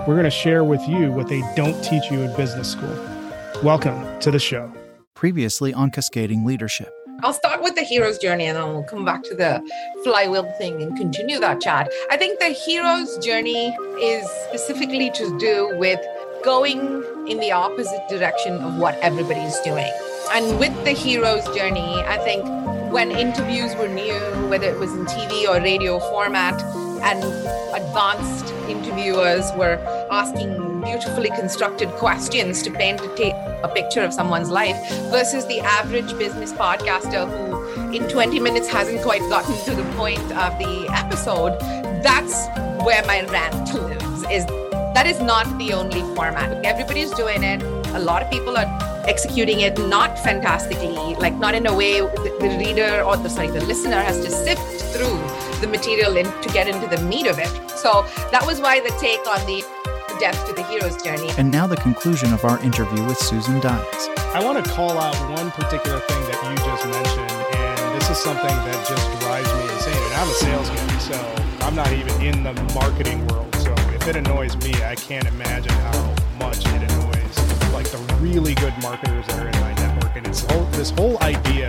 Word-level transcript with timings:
We're 0.00 0.16
going 0.16 0.24
to 0.24 0.30
share 0.30 0.64
with 0.64 0.86
you 0.86 1.10
what 1.12 1.28
they 1.28 1.40
don't 1.56 1.80
teach 1.82 2.10
you 2.10 2.20
in 2.20 2.36
business 2.36 2.70
school. 2.70 2.94
Welcome 3.62 4.20
to 4.20 4.30
the 4.30 4.38
show. 4.38 4.70
Previously 5.14 5.72
on 5.72 5.90
Cascading 5.90 6.44
Leadership. 6.44 6.92
I'll 7.22 7.32
start 7.32 7.62
with 7.62 7.74
the 7.74 7.80
hero's 7.80 8.18
journey 8.18 8.44
and 8.44 8.58
then 8.58 8.68
we'll 8.68 8.82
come 8.82 9.06
back 9.06 9.22
to 9.22 9.34
the 9.34 9.62
flywheel 10.02 10.52
thing 10.58 10.82
and 10.82 10.94
continue 10.94 11.38
that 11.38 11.62
chat. 11.62 11.90
I 12.10 12.18
think 12.18 12.38
the 12.38 12.50
hero's 12.50 13.16
journey 13.18 13.68
is 13.98 14.28
specifically 14.48 15.10
to 15.12 15.38
do 15.38 15.74
with 15.78 16.00
going 16.44 16.80
in 17.26 17.38
the 17.38 17.52
opposite 17.52 18.06
direction 18.10 18.54
of 18.54 18.76
what 18.76 18.96
everybody's 18.96 19.58
doing. 19.60 19.90
And 20.32 20.58
with 20.58 20.74
the 20.84 20.92
hero's 20.92 21.46
journey, 21.56 22.02
I 22.02 22.18
think 22.18 22.44
when 22.92 23.10
interviews 23.10 23.74
were 23.76 23.88
new, 23.88 24.20
whether 24.50 24.68
it 24.68 24.78
was 24.78 24.92
in 24.92 25.06
TV 25.06 25.48
or 25.48 25.62
radio 25.62 25.98
format, 25.98 26.60
and 27.02 27.22
advanced 27.74 28.53
interviewers 28.68 29.50
were 29.56 29.78
asking 30.10 30.82
beautifully 30.82 31.30
constructed 31.30 31.88
questions 31.92 32.62
to 32.62 32.70
paint 32.70 33.00
a 33.00 33.70
picture 33.74 34.02
of 34.02 34.12
someone's 34.12 34.50
life 34.50 34.76
versus 35.10 35.46
the 35.46 35.60
average 35.60 36.16
business 36.18 36.52
podcaster 36.52 37.24
who 37.28 37.92
in 37.92 38.08
20 38.08 38.38
minutes 38.40 38.68
hasn't 38.68 39.00
quite 39.02 39.20
gotten 39.30 39.54
to 39.64 39.74
the 39.74 39.84
point 39.96 40.20
of 40.32 40.58
the 40.58 40.86
episode. 40.90 41.58
That's 42.02 42.46
where 42.84 43.04
my 43.06 43.22
rant 43.26 43.74
lives 43.74 44.24
is 44.30 44.46
that 44.94 45.06
is 45.06 45.20
not 45.20 45.46
the 45.58 45.72
only 45.72 46.02
format. 46.14 46.64
Everybody's 46.64 47.10
doing 47.12 47.42
it. 47.42 47.62
A 47.94 47.98
lot 47.98 48.22
of 48.22 48.30
people 48.30 48.56
are 48.56 48.93
executing 49.06 49.60
it 49.60 49.78
not 49.78 50.18
fantastically 50.18 51.14
like 51.16 51.34
not 51.34 51.54
in 51.54 51.66
a 51.66 51.74
way 51.74 52.00
the 52.00 52.56
reader 52.58 53.02
or 53.02 53.16
the 53.16 53.28
sorry 53.28 53.48
the 53.48 53.64
listener 53.64 54.00
has 54.00 54.20
to 54.24 54.30
sift 54.30 54.62
through 54.92 55.18
the 55.60 55.66
material 55.66 56.16
in, 56.16 56.26
to 56.42 56.48
get 56.50 56.68
into 56.68 56.86
the 56.86 57.02
meat 57.04 57.26
of 57.26 57.38
it. 57.38 57.48
So 57.70 58.06
that 58.30 58.44
was 58.46 58.60
why 58.60 58.80
the 58.80 58.94
take 59.00 59.26
on 59.26 59.40
the 59.46 59.64
death 60.20 60.46
to 60.46 60.52
the 60.52 60.62
hero's 60.64 61.00
journey. 61.02 61.30
And 61.38 61.50
now 61.50 61.66
the 61.66 61.76
conclusion 61.76 62.32
of 62.32 62.44
our 62.44 62.58
interview 62.62 63.04
with 63.04 63.18
Susan 63.18 63.60
Diaz. 63.60 64.08
I 64.34 64.42
want 64.44 64.62
to 64.64 64.70
call 64.70 64.98
out 64.98 65.16
one 65.30 65.50
particular 65.50 65.98
thing 66.00 66.22
that 66.28 66.38
you 66.44 66.56
just 66.64 66.84
mentioned, 66.84 67.32
and 67.56 68.00
this 68.00 68.10
is 68.10 68.18
something 68.18 68.46
that 68.46 68.86
just 68.86 69.06
drives 69.20 69.50
me 69.54 69.62
insane. 69.74 70.02
And 70.04 70.14
I'm 70.14 70.28
a 70.28 70.34
salesman, 70.34 71.00
so 71.00 71.64
I'm 71.66 71.74
not 71.74 71.92
even 71.92 72.14
in 72.22 72.42
the 72.42 72.52
marketing 72.74 73.26
world. 73.28 73.54
So 73.56 73.72
if 73.94 74.06
it 74.06 74.16
annoys 74.16 74.56
me, 74.56 74.74
I 74.84 74.94
can't 74.94 75.26
imagine 75.26 75.72
how 75.72 76.14
much 76.38 76.64
it 76.66 76.90
annoys 76.90 77.13
like 77.13 77.13
the 77.96 78.14
really 78.14 78.54
good 78.54 78.74
marketers 78.82 79.26
that 79.28 79.38
are 79.38 79.48
in 79.48 79.60
my 79.60 79.72
network. 79.74 80.16
And 80.16 80.26
it's 80.26 80.40
whole, 80.50 80.64
this 80.72 80.90
whole 80.90 81.22
idea 81.22 81.68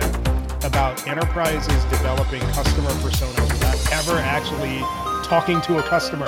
about 0.64 1.06
enterprises 1.06 1.84
developing 1.84 2.40
customer 2.50 2.90
personas 3.04 3.46
without 3.52 3.78
ever 3.92 4.18
actually 4.18 4.78
talking 5.22 5.60
to 5.62 5.78
a 5.78 5.82
customer. 5.84 6.26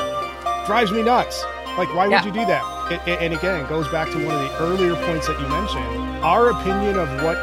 Drives 0.67 0.93
me 0.93 1.03
nuts. 1.03 1.45
Like, 1.77 1.93
why 1.95 2.07
Yeah. 2.07 2.23
would 2.23 2.27
you 2.35 2.41
do 2.41 2.47
that? 2.47 2.93
It, 2.93 3.01
it- 3.07 3.21
and 3.23 3.35
again, 3.35 3.61
it 3.61 3.69
goes 3.69 3.89
back 3.89 4.11
to 4.13 4.19
one 4.25 4.35
of 4.35 4.41
the 4.41 4.59
earlier 4.59 4.95
points 5.07 5.27
that 5.27 5.39
you 5.41 5.47
mentioned. 5.49 5.85
Our 6.25 6.51
opinion 6.51 6.99
of 6.99 7.09
what 7.23 7.37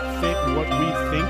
what 0.55 0.67
we 0.79 0.87
think 1.11 1.27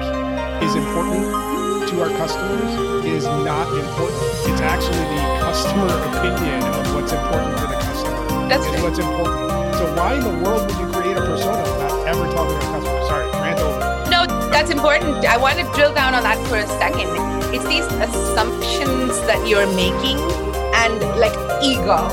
is 0.64 0.76
important 0.76 1.90
to 1.90 2.02
our 2.02 2.10
customers 2.18 3.06
is 3.06 3.26
not 3.26 3.68
important. 3.74 4.22
It's 4.50 4.62
actually 4.62 4.98
the 4.98 5.22
customer 5.42 5.88
opinion 6.10 6.64
of 6.64 6.96
what's 6.96 7.12
important 7.12 7.58
to 7.58 7.68
the 7.68 7.80
customer. 7.82 8.48
That's 8.50 8.66
is 8.66 8.82
what's 8.82 9.00
important. 9.00 9.76
So 9.76 9.94
why 9.96 10.14
in 10.16 10.22
the 10.22 10.44
world 10.44 10.62
would 10.72 10.80
you 10.80 10.95
persona 11.36 12.08
ever 12.08 12.32
talking 12.32 12.56
to 12.60 12.66
a 12.66 12.72
customer? 12.72 13.06
Sorry, 13.08 13.28
rant 13.44 13.60
over. 13.60 13.80
No, 14.10 14.26
that's 14.50 14.72
important. 14.72 15.26
I 15.26 15.38
want 15.38 15.60
to 15.60 15.66
drill 15.76 15.94
down 15.94 16.16
on 16.16 16.24
that 16.24 16.40
for 16.48 16.58
a 16.58 16.68
second. 16.80 17.12
It's 17.54 17.68
these 17.68 17.86
assumptions 18.00 19.20
that 19.28 19.44
you're 19.48 19.68
making 19.76 20.18
and 20.80 21.00
like 21.20 21.36
ego. 21.62 22.08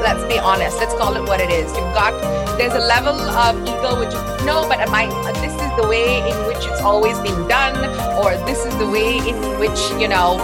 Let's 0.00 0.24
be 0.24 0.38
honest. 0.38 0.78
Let's 0.78 0.94
call 0.94 1.14
it 1.16 1.22
what 1.28 1.40
it 1.40 1.50
is. 1.50 1.68
You've 1.76 1.94
got 1.94 2.16
there's 2.58 2.74
a 2.74 2.84
level 2.84 3.14
of 3.14 3.60
ego 3.62 4.00
which 4.00 4.12
no, 4.44 4.66
but 4.68 4.80
I 4.80 5.06
this 5.40 5.54
is 5.54 5.72
the 5.76 5.86
way 5.88 6.18
in 6.18 6.36
which 6.46 6.64
it's 6.66 6.80
always 6.80 7.18
been 7.20 7.46
done, 7.48 7.76
or 8.18 8.36
this 8.46 8.64
is 8.64 8.76
the 8.78 8.88
way 8.88 9.18
in 9.18 9.36
which, 9.60 9.80
you 10.00 10.08
know, 10.08 10.36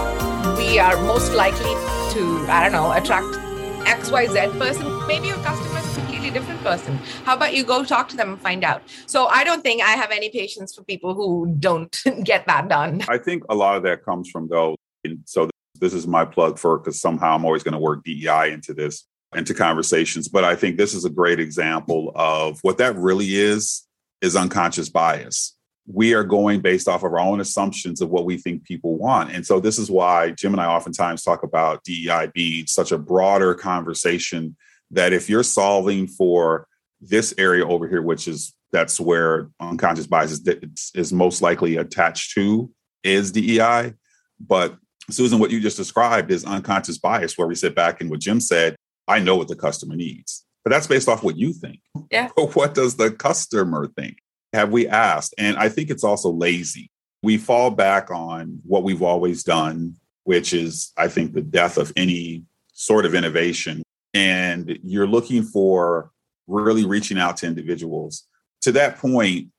we 0.57 0.79
are 0.79 0.95
most 1.03 1.33
likely 1.33 1.73
to, 2.13 2.45
I 2.47 2.61
don't 2.63 2.71
know, 2.71 2.91
attract 2.91 3.27
XYZ 3.85 4.57
person. 4.57 4.85
Maybe 5.07 5.27
your 5.27 5.37
customer 5.37 5.68
completely 6.31 6.39
different 6.39 6.61
person. 6.63 6.95
How 7.25 7.35
about 7.35 7.53
you 7.53 7.63
go 7.63 7.83
talk 7.83 8.09
to 8.09 8.17
them 8.17 8.29
and 8.29 8.41
find 8.41 8.63
out? 8.63 8.81
So 9.05 9.27
I 9.27 9.43
don't 9.43 9.61
think 9.61 9.81
I 9.81 9.91
have 9.91 10.11
any 10.11 10.29
patience 10.29 10.73
for 10.75 10.83
people 10.83 11.13
who 11.13 11.55
don't 11.59 11.95
get 12.23 12.45
that 12.47 12.67
done. 12.67 13.03
I 13.07 13.17
think 13.17 13.43
a 13.49 13.55
lot 13.55 13.77
of 13.77 13.83
that 13.83 14.03
comes 14.03 14.29
from 14.29 14.47
though. 14.49 14.75
So 15.25 15.49
this 15.79 15.93
is 15.93 16.07
my 16.07 16.25
plug 16.25 16.59
for 16.59 16.77
because 16.77 16.99
somehow 16.99 17.35
I'm 17.35 17.45
always 17.45 17.63
going 17.63 17.73
to 17.73 17.79
work 17.79 18.03
DEI 18.03 18.51
into 18.51 18.73
this, 18.73 19.05
into 19.35 19.53
conversations. 19.53 20.27
But 20.27 20.43
I 20.43 20.55
think 20.55 20.77
this 20.77 20.93
is 20.93 21.05
a 21.05 21.09
great 21.09 21.39
example 21.39 22.11
of 22.15 22.59
what 22.61 22.77
that 22.79 22.95
really 22.95 23.35
is, 23.35 23.85
is 24.21 24.35
unconscious 24.35 24.89
bias. 24.89 25.55
We 25.91 26.13
are 26.13 26.23
going 26.23 26.61
based 26.61 26.87
off 26.87 27.03
of 27.03 27.13
our 27.13 27.19
own 27.19 27.39
assumptions 27.39 27.99
of 27.99 28.09
what 28.09 28.25
we 28.25 28.37
think 28.37 28.63
people 28.63 28.97
want. 28.97 29.31
And 29.31 29.43
so 29.43 29.59
this 29.59 29.79
is 29.79 29.89
why 29.89 30.31
Jim 30.31 30.53
and 30.53 30.61
I 30.61 30.67
oftentimes 30.67 31.23
talk 31.23 31.41
about 31.41 31.83
DEI 31.83 32.29
being 32.31 32.67
such 32.67 32.91
a 32.91 32.99
broader 32.99 33.55
conversation 33.55 34.55
that 34.91 35.13
if 35.13 35.29
you're 35.29 35.43
solving 35.43 36.07
for 36.07 36.67
this 37.01 37.33
area 37.37 37.67
over 37.67 37.87
here, 37.87 38.01
which 38.01 38.27
is 38.27 38.53
that's 38.71 38.99
where 38.99 39.49
unconscious 39.59 40.07
bias 40.07 40.31
is, 40.31 40.91
is 40.93 41.13
most 41.13 41.41
likely 41.41 41.77
attached 41.77 42.33
to 42.35 42.69
is 43.03 43.31
DEI. 43.31 43.93
But 44.39 44.77
Susan, 45.09 45.39
what 45.39 45.51
you 45.51 45.59
just 45.59 45.77
described 45.77 46.31
is 46.31 46.45
unconscious 46.45 46.97
bias, 46.97 47.37
where 47.37 47.47
we 47.47 47.55
sit 47.55 47.75
back 47.75 48.01
and 48.01 48.09
what 48.09 48.19
Jim 48.19 48.39
said, 48.39 48.75
I 49.07 49.19
know 49.19 49.35
what 49.35 49.47
the 49.47 49.55
customer 49.55 49.95
needs. 49.95 50.45
But 50.63 50.71
that's 50.71 50.87
based 50.87 51.09
off 51.09 51.23
what 51.23 51.37
you 51.37 51.53
think. 51.53 51.79
Yeah. 52.11 52.29
But 52.35 52.55
what 52.55 52.75
does 52.75 52.95
the 52.95 53.11
customer 53.11 53.87
think? 53.87 54.17
Have 54.53 54.71
we 54.71 54.87
asked? 54.87 55.33
And 55.37 55.57
I 55.57 55.69
think 55.69 55.89
it's 55.89 56.03
also 56.03 56.29
lazy. 56.29 56.91
We 57.23 57.37
fall 57.37 57.71
back 57.71 58.11
on 58.11 58.59
what 58.63 58.83
we've 58.83 59.01
always 59.01 59.43
done, 59.43 59.95
which 60.23 60.53
is, 60.53 60.91
I 60.97 61.07
think, 61.07 61.33
the 61.33 61.41
death 61.41 61.77
of 61.77 61.91
any 61.95 62.43
sort 62.73 63.05
of 63.05 63.13
innovation. 63.13 63.83
And 64.13 64.79
you're 64.83 65.07
looking 65.07 65.43
for 65.43 66.11
really 66.47 66.85
reaching 66.85 67.19
out 67.19 67.37
to 67.37 67.45
individuals. 67.45 68.25
To 68.61 68.71
that 68.73 68.97
point, 68.97 69.49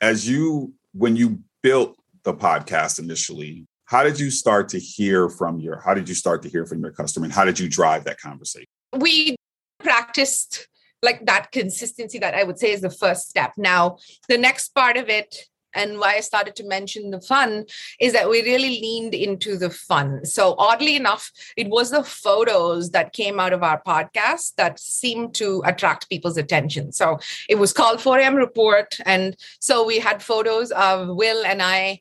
as 0.00 0.28
you, 0.28 0.74
when 0.92 1.16
you 1.16 1.40
built 1.62 1.96
the 2.22 2.34
podcast 2.34 2.98
initially, 2.98 3.66
how 3.86 4.02
did 4.02 4.18
you 4.18 4.30
start 4.30 4.68
to 4.70 4.78
hear 4.78 5.28
from 5.28 5.60
your, 5.60 5.80
how 5.80 5.94
did 5.94 6.08
you 6.08 6.14
start 6.14 6.42
to 6.42 6.48
hear 6.48 6.66
from 6.66 6.80
your 6.80 6.92
customer 6.92 7.24
and 7.24 7.32
how 7.32 7.44
did 7.44 7.58
you 7.58 7.68
drive 7.68 8.04
that 8.04 8.20
conversation? 8.20 8.66
We 8.96 9.36
practiced 9.78 10.68
like 11.02 11.26
that 11.26 11.52
consistency 11.52 12.18
that 12.18 12.34
I 12.34 12.42
would 12.42 12.58
say 12.58 12.72
is 12.72 12.80
the 12.80 12.90
first 12.90 13.28
step. 13.28 13.52
Now, 13.56 13.98
the 14.28 14.38
next 14.38 14.70
part 14.70 14.96
of 14.96 15.08
it 15.08 15.46
and 15.76 15.98
why 15.98 16.14
I 16.14 16.20
started 16.20 16.56
to 16.56 16.64
mention 16.64 17.10
the 17.10 17.20
fun 17.20 17.66
is 18.00 18.12
that 18.12 18.28
we 18.28 18.42
really 18.42 18.80
leaned 18.80 19.14
into 19.14 19.56
the 19.56 19.70
fun. 19.70 20.24
So, 20.24 20.54
oddly 20.58 20.96
enough, 20.96 21.30
it 21.56 21.68
was 21.68 21.90
the 21.90 22.02
photos 22.02 22.90
that 22.90 23.12
came 23.12 23.38
out 23.38 23.52
of 23.52 23.62
our 23.62 23.82
podcast 23.86 24.54
that 24.56 24.80
seemed 24.80 25.34
to 25.34 25.62
attract 25.64 26.08
people's 26.08 26.36
attention. 26.36 26.92
So, 26.92 27.18
it 27.48 27.56
was 27.56 27.72
called 27.72 28.00
4am 28.00 28.36
Report. 28.36 28.98
And 29.04 29.36
so, 29.60 29.84
we 29.84 29.98
had 29.98 30.22
photos 30.22 30.70
of 30.72 31.08
Will 31.08 31.44
and 31.44 31.62
I 31.62 32.00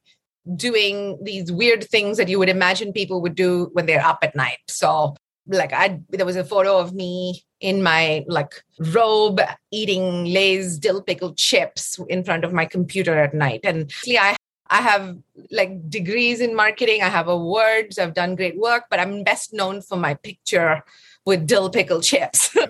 doing 0.56 1.18
these 1.24 1.52
weird 1.52 1.84
things 1.84 2.18
that 2.18 2.30
you 2.30 2.38
would 2.40 2.50
imagine 2.50 2.94
people 2.94 3.22
would 3.22 3.36
do 3.36 3.70
when 3.74 3.86
they're 3.86 4.06
up 4.06 4.20
at 4.22 4.36
night. 4.36 4.60
So, 4.68 5.16
like 5.48 5.74
I 5.74 6.00
there 6.10 6.26
was 6.26 6.36
a 6.36 6.44
photo 6.44 6.78
of 6.78 6.94
me 6.94 7.44
in 7.66 7.82
my 7.82 8.24
like 8.28 8.64
robe 8.94 9.42
eating 9.72 10.26
Lay's 10.26 10.78
dill 10.78 11.02
pickled 11.02 11.36
chips 11.36 12.00
in 12.08 12.24
front 12.24 12.44
of 12.46 12.54
my 12.54 12.66
computer 12.66 13.18
at 13.18 13.34
night. 13.34 13.62
And 13.64 13.92
actually 13.92 14.20
I 14.20 14.36
I 14.70 14.82
have 14.82 15.18
like 15.52 15.90
degrees 15.90 16.42
in 16.42 16.56
marketing, 16.56 17.02
I 17.02 17.10
have 17.10 17.28
awards, 17.28 17.98
I've 17.98 18.14
done 18.14 18.36
great 18.36 18.58
work, 18.60 18.84
but 18.90 19.00
I'm 19.00 19.24
best 19.24 19.52
known 19.52 19.82
for 19.82 19.98
my 19.98 20.14
picture 20.14 20.84
with 21.26 21.48
dill 21.48 21.70
pickled 21.70 22.04
chips. 22.04 22.56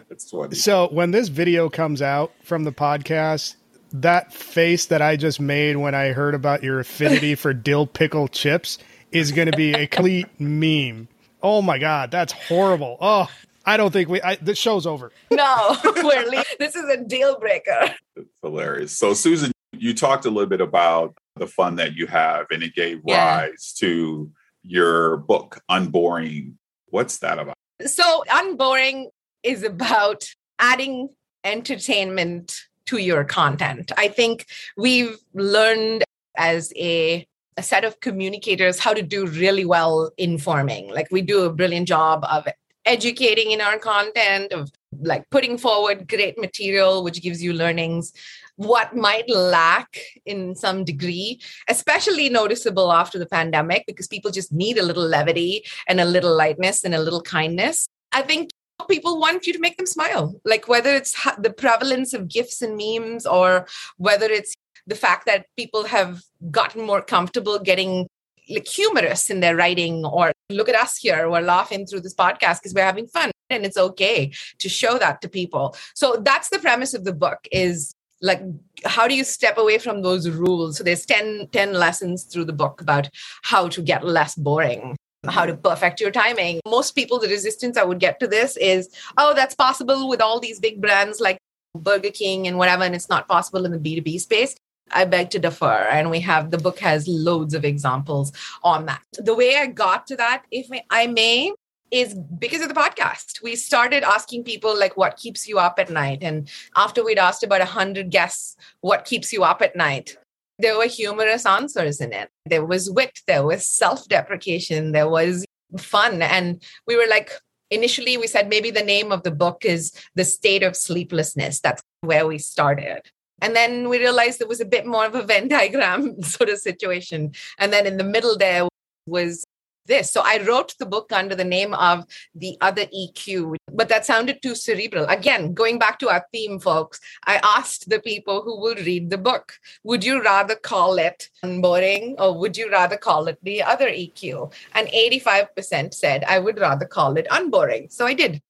So 0.51 0.87
when 0.91 1.11
this 1.11 1.27
video 1.27 1.69
comes 1.69 2.01
out 2.01 2.31
from 2.43 2.63
the 2.63 2.71
podcast, 2.71 3.55
that 3.91 4.33
face 4.33 4.85
that 4.85 5.01
I 5.01 5.17
just 5.17 5.41
made 5.41 5.75
when 5.75 5.93
I 5.93 6.13
heard 6.13 6.35
about 6.35 6.63
your 6.63 6.79
affinity 6.79 7.35
for 7.35 7.53
dill 7.69 7.85
pickle 7.85 8.29
chips 8.29 8.77
is 9.11 9.33
going 9.33 9.51
to 9.51 9.57
be 9.57 9.73
a 9.73 9.87
complete 9.97 10.27
meme. 10.39 11.09
Oh 11.43 11.61
my 11.61 11.77
god, 11.79 12.11
that's 12.11 12.31
horrible. 12.31 12.97
Oh, 13.01 13.27
I 13.65 13.77
don't 13.77 13.91
think 13.91 14.09
we. 14.09 14.21
I, 14.21 14.35
the 14.35 14.55
show's 14.55 14.85
over. 14.85 15.11
No, 15.31 15.75
we're 15.83 16.25
le- 16.29 16.43
this 16.59 16.75
is 16.75 16.85
a 16.85 16.97
deal 17.03 17.39
breaker. 17.39 17.93
It's 18.15 18.29
hilarious. 18.41 18.97
So, 18.97 19.13
Susan, 19.13 19.51
you 19.73 19.93
talked 19.93 20.25
a 20.25 20.29
little 20.29 20.49
bit 20.49 20.61
about 20.61 21.15
the 21.35 21.47
fun 21.47 21.75
that 21.77 21.95
you 21.95 22.07
have, 22.07 22.45
and 22.51 22.63
it 22.63 22.73
gave 22.75 23.01
Yeah. 23.05 23.41
rise 23.41 23.73
to 23.79 24.31
your 24.63 25.17
book, 25.17 25.61
Unboring. 25.69 26.57
What's 26.87 27.17
that 27.19 27.39
about? 27.39 27.55
So, 27.85 28.23
unboring 28.29 29.09
is 29.43 29.63
about 29.63 30.23
adding 30.59 31.09
entertainment 31.43 32.55
to 32.85 32.97
your 32.97 33.23
content. 33.23 33.91
I 33.97 34.07
think 34.07 34.45
we've 34.77 35.17
learned 35.33 36.03
as 36.37 36.71
a, 36.77 37.27
a 37.57 37.63
set 37.63 37.83
of 37.83 37.99
communicators 37.99 38.79
how 38.79 38.93
to 38.93 39.01
do 39.01 39.25
really 39.25 39.65
well 39.65 40.11
informing. 40.17 40.91
Like, 40.93 41.07
we 41.11 41.21
do 41.21 41.41
a 41.43 41.51
brilliant 41.51 41.87
job 41.87 42.23
of 42.29 42.47
educating 42.85 43.51
in 43.51 43.61
our 43.61 43.77
content, 43.77 44.51
of 44.51 44.71
like 45.01 45.29
putting 45.29 45.57
forward 45.57 46.07
great 46.07 46.37
material, 46.39 47.03
which 47.03 47.21
gives 47.21 47.43
you 47.43 47.53
learnings. 47.53 48.13
What 48.57 48.95
might 48.95 49.29
lack 49.29 49.99
in 50.25 50.55
some 50.55 50.85
degree, 50.85 51.41
especially 51.67 52.29
noticeable 52.29 52.93
after 52.93 53.19
the 53.19 53.25
pandemic, 53.25 53.83
because 53.85 54.07
people 54.07 54.31
just 54.31 54.53
need 54.53 54.77
a 54.77 54.83
little 54.83 55.05
levity 55.05 55.65
and 55.87 55.99
a 55.99 56.05
little 56.05 56.33
lightness 56.33 56.85
and 56.85 56.95
a 56.95 57.01
little 57.01 57.21
kindness. 57.21 57.87
I 58.13 58.21
think 58.21 58.51
people 58.89 59.19
want 59.19 59.45
you 59.45 59.53
to 59.53 59.59
make 59.59 59.77
them 59.77 59.85
smile, 59.85 60.39
like 60.45 60.67
whether 60.67 60.93
it's 60.93 61.15
the 61.37 61.51
prevalence 61.51 62.13
of 62.13 62.29
gifs 62.29 62.61
and 62.61 62.77
memes 62.77 63.25
or 63.25 63.67
whether 63.97 64.27
it's 64.27 64.53
the 64.87 64.95
fact 64.95 65.25
that 65.25 65.47
people 65.57 65.85
have 65.85 66.21
gotten 66.51 66.85
more 66.85 67.01
comfortable 67.01 67.59
getting 67.59 68.07
like 68.49 68.67
humorous 68.67 69.29
in 69.29 69.39
their 69.39 69.55
writing 69.55 70.05
or 70.05 70.31
look 70.49 70.69
at 70.69 70.75
us 70.75 70.97
here. 70.97 71.29
We're 71.29 71.41
laughing 71.41 71.85
through 71.85 72.01
this 72.01 72.15
podcast 72.15 72.59
because 72.59 72.73
we're 72.73 72.85
having 72.85 73.07
fun 73.07 73.31
and 73.49 73.65
it's 73.65 73.77
okay 73.77 74.31
to 74.59 74.69
show 74.69 74.97
that 74.97 75.21
to 75.21 75.29
people. 75.29 75.75
So 75.93 76.17
that's 76.21 76.49
the 76.49 76.59
premise 76.59 76.93
of 76.93 77.03
the 77.03 77.13
book 77.13 77.47
is 77.51 77.93
like 78.21 78.41
how 78.85 79.07
do 79.07 79.15
you 79.15 79.23
step 79.23 79.57
away 79.57 79.77
from 79.77 80.01
those 80.01 80.29
rules? 80.29 80.77
So 80.77 80.83
there's 80.83 81.05
10 81.05 81.49
10 81.51 81.73
lessons 81.73 82.23
through 82.23 82.45
the 82.45 82.53
book 82.53 82.81
about 82.81 83.09
how 83.43 83.67
to 83.69 83.81
get 83.81 84.05
less 84.05 84.35
boring 84.35 84.95
how 85.27 85.43
to 85.43 85.55
perfect 85.55 85.99
your 85.99 86.11
timing. 86.11 86.59
Most 86.67 86.91
people 86.91 87.19
the 87.19 87.27
resistance 87.27 87.77
i 87.77 87.83
would 87.83 87.99
get 87.99 88.19
to 88.19 88.27
this 88.27 88.57
is 88.57 88.89
oh 89.17 89.33
that's 89.33 89.55
possible 89.55 90.07
with 90.07 90.21
all 90.21 90.39
these 90.39 90.59
big 90.59 90.81
brands 90.81 91.19
like 91.19 91.37
burger 91.75 92.11
king 92.11 92.47
and 92.47 92.57
whatever 92.57 92.83
and 92.83 92.95
it's 92.95 93.09
not 93.09 93.27
possible 93.27 93.65
in 93.65 93.71
the 93.71 93.77
b2b 93.77 94.19
space 94.21 94.55
I 94.91 95.05
beg 95.05 95.29
to 95.31 95.39
defer. 95.39 95.87
And 95.91 96.09
we 96.09 96.19
have 96.21 96.51
the 96.51 96.57
book 96.57 96.79
has 96.79 97.07
loads 97.07 97.53
of 97.53 97.65
examples 97.65 98.31
on 98.63 98.85
that. 98.85 99.01
The 99.13 99.35
way 99.35 99.57
I 99.57 99.67
got 99.67 100.07
to 100.07 100.15
that, 100.17 100.43
if 100.51 100.67
I 100.89 101.07
may, 101.07 101.53
is 101.91 102.13
because 102.13 102.61
of 102.61 102.67
the 102.67 102.73
podcast. 102.73 103.41
We 103.43 103.55
started 103.55 104.03
asking 104.03 104.43
people 104.43 104.77
like 104.77 104.97
what 104.97 105.17
keeps 105.17 105.47
you 105.47 105.59
up 105.59 105.79
at 105.79 105.89
night. 105.89 106.19
And 106.21 106.49
after 106.75 107.03
we'd 107.03 107.19
asked 107.19 107.43
about 107.43 107.61
a 107.61 107.65
hundred 107.65 108.09
guests, 108.09 108.57
what 108.81 109.05
keeps 109.05 109.31
you 109.31 109.43
up 109.43 109.61
at 109.61 109.75
night? 109.75 110.17
There 110.57 110.77
were 110.77 110.87
humorous 110.87 111.45
answers 111.45 111.99
in 111.99 112.13
it. 112.13 112.29
There 112.45 112.65
was 112.65 112.89
wit, 112.89 113.19
there 113.27 113.45
was 113.45 113.67
self-deprecation, 113.67 114.93
there 114.93 115.09
was 115.09 115.45
fun. 115.77 116.21
And 116.21 116.63
we 116.87 116.95
were 116.95 117.07
like, 117.09 117.31
initially 117.71 118.17
we 118.17 118.27
said 118.27 118.49
maybe 118.49 118.71
the 118.71 118.83
name 118.83 119.11
of 119.11 119.23
the 119.23 119.31
book 119.31 119.65
is 119.65 119.91
The 120.15 120.25
State 120.25 120.63
of 120.63 120.75
Sleeplessness. 120.75 121.59
That's 121.59 121.83
where 122.01 122.25
we 122.25 122.37
started. 122.37 123.01
And 123.45 123.55
then 123.55 123.89
we 123.89 123.99
realized 123.99 124.39
there 124.39 124.47
was 124.47 124.59
a 124.59 124.65
bit 124.65 124.87
more 124.87 125.05
of 125.05 125.13
a 125.13 125.21
Venn 125.21 125.47
diagram 125.47 126.19
sort 126.35 126.49
of 126.49 126.57
situation. 126.57 127.31
And 127.59 127.71
then 127.71 127.85
in 127.85 127.97
the 127.97 128.03
middle 128.03 128.35
there 128.35 128.67
was 129.05 129.45
this. 129.85 130.11
So 130.11 130.23
I 130.25 130.43
wrote 130.43 130.73
the 130.79 130.87
book 130.87 131.11
under 131.11 131.35
the 131.35 131.43
name 131.43 131.75
of 131.75 132.07
The 132.33 132.57
Other 132.59 132.87
EQ, 132.87 133.57
but 133.71 133.87
that 133.89 134.03
sounded 134.03 134.41
too 134.41 134.55
cerebral. 134.55 135.05
Again, 135.05 135.53
going 135.53 135.77
back 135.77 135.99
to 135.99 136.09
our 136.09 136.25
theme, 136.31 136.59
folks, 136.59 136.99
I 137.27 137.39
asked 137.43 137.87
the 137.87 137.99
people 137.99 138.41
who 138.41 138.59
will 138.59 138.73
read 138.73 139.11
the 139.11 139.19
book, 139.19 139.59
would 139.83 140.03
you 140.03 140.23
rather 140.23 140.55
call 140.55 140.97
it 140.97 141.29
boring 141.43 142.15
or 142.17 142.35
would 142.35 142.57
you 142.57 142.71
rather 142.71 142.97
call 142.97 143.27
it 143.27 143.37
The 143.43 143.61
Other 143.61 143.87
EQ? 143.87 144.51
And 144.73 144.87
85% 144.87 145.93
said 145.93 146.23
I 146.23 146.39
would 146.39 146.59
rather 146.59 146.85
call 146.85 147.15
it 147.15 147.27
unboring. 147.29 147.91
So 147.91 148.07
I 148.07 148.15
did. 148.15 148.41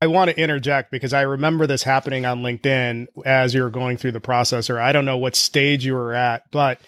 I 0.00 0.06
want 0.06 0.30
to 0.30 0.40
interject 0.40 0.90
because 0.90 1.12
I 1.12 1.22
remember 1.22 1.66
this 1.66 1.82
happening 1.82 2.26
on 2.26 2.42
LinkedIn 2.42 3.06
as 3.24 3.54
you 3.54 3.62
were 3.62 3.70
going 3.70 3.96
through 3.96 4.12
the 4.12 4.20
process, 4.20 4.70
or 4.70 4.80
I 4.80 4.92
don't 4.92 5.04
know 5.04 5.18
what 5.18 5.36
stage 5.36 5.84
you 5.84 5.94
were 5.94 6.14
at, 6.14 6.50
but 6.50 6.80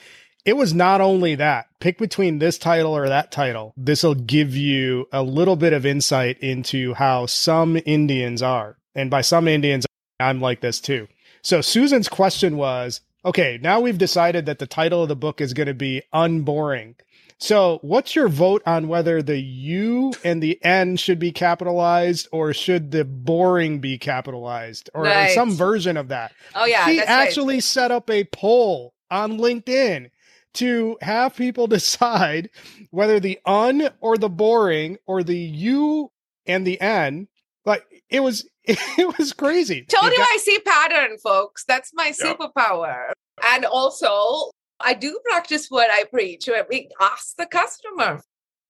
it 0.44 0.56
was 0.56 0.74
not 0.74 1.00
only 1.00 1.36
that. 1.36 1.66
Pick 1.80 1.98
between 1.98 2.38
this 2.38 2.58
title 2.58 2.94
or 2.94 3.08
that 3.08 3.32
title. 3.32 3.72
This 3.76 4.02
will 4.02 4.14
give 4.14 4.54
you 4.54 5.06
a 5.12 5.22
little 5.22 5.56
bit 5.56 5.72
of 5.72 5.86
insight 5.86 6.38
into 6.40 6.94
how 6.94 7.26
some 7.26 7.78
Indians 7.86 8.42
are. 8.42 8.76
And 8.94 9.10
by 9.10 9.22
some 9.22 9.48
Indians, 9.48 9.86
I'm 10.20 10.40
like 10.40 10.60
this 10.60 10.80
too. 10.80 11.08
So 11.42 11.60
Susan's 11.60 12.08
question 12.08 12.56
was 12.56 13.00
okay, 13.24 13.58
now 13.62 13.80
we've 13.80 13.96
decided 13.96 14.44
that 14.46 14.58
the 14.58 14.66
title 14.66 15.02
of 15.02 15.08
the 15.08 15.16
book 15.16 15.40
is 15.40 15.54
going 15.54 15.66
to 15.66 15.74
be 15.74 16.02
unboring. 16.12 16.94
So, 17.40 17.78
what's 17.82 18.14
your 18.14 18.28
vote 18.28 18.62
on 18.64 18.88
whether 18.88 19.20
the 19.22 19.38
U 19.40 20.12
and 20.22 20.42
the 20.42 20.58
N 20.64 20.96
should 20.96 21.18
be 21.18 21.32
capitalized 21.32 22.28
or 22.32 22.54
should 22.54 22.90
the 22.90 23.04
boring 23.04 23.80
be 23.80 23.98
capitalized 23.98 24.88
or 24.94 25.02
Right. 25.02 25.32
some 25.32 25.50
version 25.52 25.96
of 25.96 26.08
that? 26.08 26.32
Oh, 26.54 26.64
yeah. 26.64 26.86
he 26.88 26.96
that's 26.98 27.08
right. 27.08 27.26
actually 27.26 27.60
set 27.60 27.90
up 27.90 28.08
a 28.08 28.24
poll 28.24 28.94
on 29.10 29.38
LinkedIn 29.38 30.10
to 30.54 30.96
have 31.00 31.34
people 31.36 31.66
decide 31.78 32.50
whether 32.90 33.18
the 33.20 33.38
un 33.44 33.90
or 34.00 34.16
the 34.16 34.30
boring 34.30 34.96
or 35.06 35.22
the 35.22 35.36
U 35.38 36.10
and 36.46 36.66
the 36.66 36.80
N. 36.80 37.26
Like 37.66 37.84
it 38.08 38.20
was, 38.20 38.48
it 38.64 39.18
was 39.18 39.32
crazy. 39.32 39.82
Told 39.82 40.12
you 40.12 40.16
got- 40.18 40.28
I 40.30 40.38
see 40.40 40.58
pattern, 40.60 41.18
folks. 41.18 41.64
That's 41.66 41.90
my 41.94 42.06
Yep. 42.18 42.38
superpower. 42.38 43.12
And 43.44 43.64
also, 43.64 44.50
I 44.84 44.94
do 44.94 45.18
practice 45.24 45.66
what 45.68 45.90
I 45.90 46.04
preach. 46.04 46.46
where 46.46 46.66
We 46.68 46.90
ask 47.00 47.36
the 47.36 47.46
customer, 47.46 48.22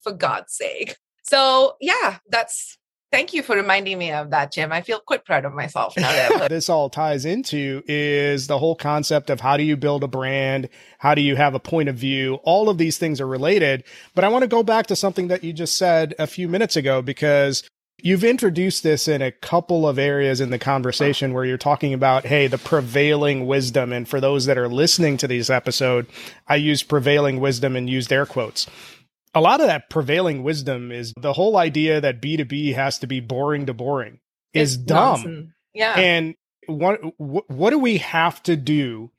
for 0.05 0.13
God's 0.13 0.53
sake. 0.53 0.95
So, 1.23 1.75
yeah, 1.81 2.19
that's 2.29 2.77
thank 3.11 3.33
you 3.33 3.41
for 3.43 3.55
reminding 3.55 3.97
me 3.97 4.11
of 4.11 4.29
that, 4.29 4.51
Jim. 4.51 4.71
I 4.71 4.81
feel 4.81 4.99
quite 4.99 5.25
proud 5.25 5.45
of 5.45 5.53
myself 5.53 5.95
now 5.97 6.11
that 6.11 6.49
this 6.49 6.69
all 6.69 6.89
ties 6.89 7.25
into 7.25 7.81
is 7.87 8.47
the 8.47 8.59
whole 8.59 8.75
concept 8.75 9.29
of 9.29 9.41
how 9.41 9.57
do 9.57 9.63
you 9.63 9.75
build 9.75 10.03
a 10.03 10.07
brand? 10.07 10.69
How 10.99 11.15
do 11.15 11.21
you 11.21 11.35
have 11.35 11.55
a 11.55 11.59
point 11.59 11.89
of 11.89 11.95
view? 11.95 12.35
All 12.43 12.69
of 12.69 12.77
these 12.77 12.97
things 12.97 13.19
are 13.19 13.27
related. 13.27 13.83
But 14.13 14.23
I 14.23 14.27
want 14.27 14.43
to 14.43 14.47
go 14.47 14.63
back 14.63 14.87
to 14.87 14.95
something 14.95 15.27
that 15.29 15.43
you 15.43 15.53
just 15.53 15.77
said 15.77 16.13
a 16.19 16.27
few 16.27 16.47
minutes 16.47 16.75
ago 16.75 17.01
because 17.01 17.63
you've 18.01 18.23
introduced 18.23 18.83
this 18.83 19.07
in 19.07 19.21
a 19.21 19.31
couple 19.31 19.87
of 19.87 19.97
areas 19.97 20.41
in 20.41 20.49
the 20.49 20.59
conversation 20.59 21.33
where 21.33 21.45
you're 21.45 21.57
talking 21.57 21.93
about, 21.93 22.25
hey, 22.25 22.47
the 22.47 22.57
prevailing 22.57 23.47
wisdom. 23.47 23.91
And 23.93 24.07
for 24.07 24.19
those 24.19 24.45
that 24.45 24.57
are 24.57 24.69
listening 24.69 25.17
to 25.17 25.27
this 25.27 25.49
episode, 25.49 26.07
I 26.47 26.55
use 26.55 26.83
prevailing 26.83 27.39
wisdom 27.39 27.75
and 27.75 27.89
used 27.89 28.11
air 28.11 28.25
quotes. 28.25 28.67
A 29.33 29.41
lot 29.41 29.59
of 29.59 29.67
that 29.67 29.89
prevailing 29.89 30.43
wisdom 30.43 30.91
is 30.91 31.13
the 31.19 31.33
whole 31.33 31.57
idea 31.57 31.99
that 31.99 32.21
B2B 32.21 32.73
has 32.75 32.99
to 32.99 33.07
be 33.07 33.19
boring 33.19 33.65
to 33.65 33.73
boring 33.73 34.19
is 34.53 34.75
It's 34.75 34.83
dumb. 34.83 35.53
Yeah. 35.73 35.93
And 35.93 36.35
what 36.67 37.01
wh- 37.17 37.49
what 37.49 37.71
do 37.71 37.79
we 37.79 37.97
have 37.97 38.41
to 38.43 38.55
do 38.55 39.11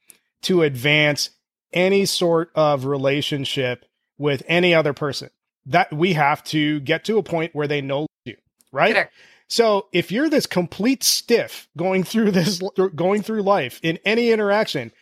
to 0.43 0.63
advance 0.63 1.31
any 1.73 2.07
sort 2.07 2.51
of 2.55 2.87
relationship 2.87 3.85
with 4.19 4.43
any 4.47 4.75
other 4.75 4.95
person? 4.95 5.31
That 5.67 5.93
we 5.93 6.15
have 6.15 6.43
to 6.45 6.81
get 6.81 7.05
to 7.05 7.19
a 7.19 7.23
point 7.23 7.55
where 7.55 7.67
they 7.69 7.83
know 7.83 8.07
you, 8.25 8.37
right? 8.77 8.95
Correct. 8.95 9.15
So 9.49 9.87
if 9.93 10.11
you're 10.11 10.29
this 10.29 10.47
complete 10.47 11.03
stiff 11.03 11.69
going 11.77 12.05
through 12.05 12.33
this 12.33 12.61
going 12.95 13.23
through 13.23 13.43
life 13.43 13.81
in 13.83 13.99
any 14.05 14.31
interaction, 14.31 14.93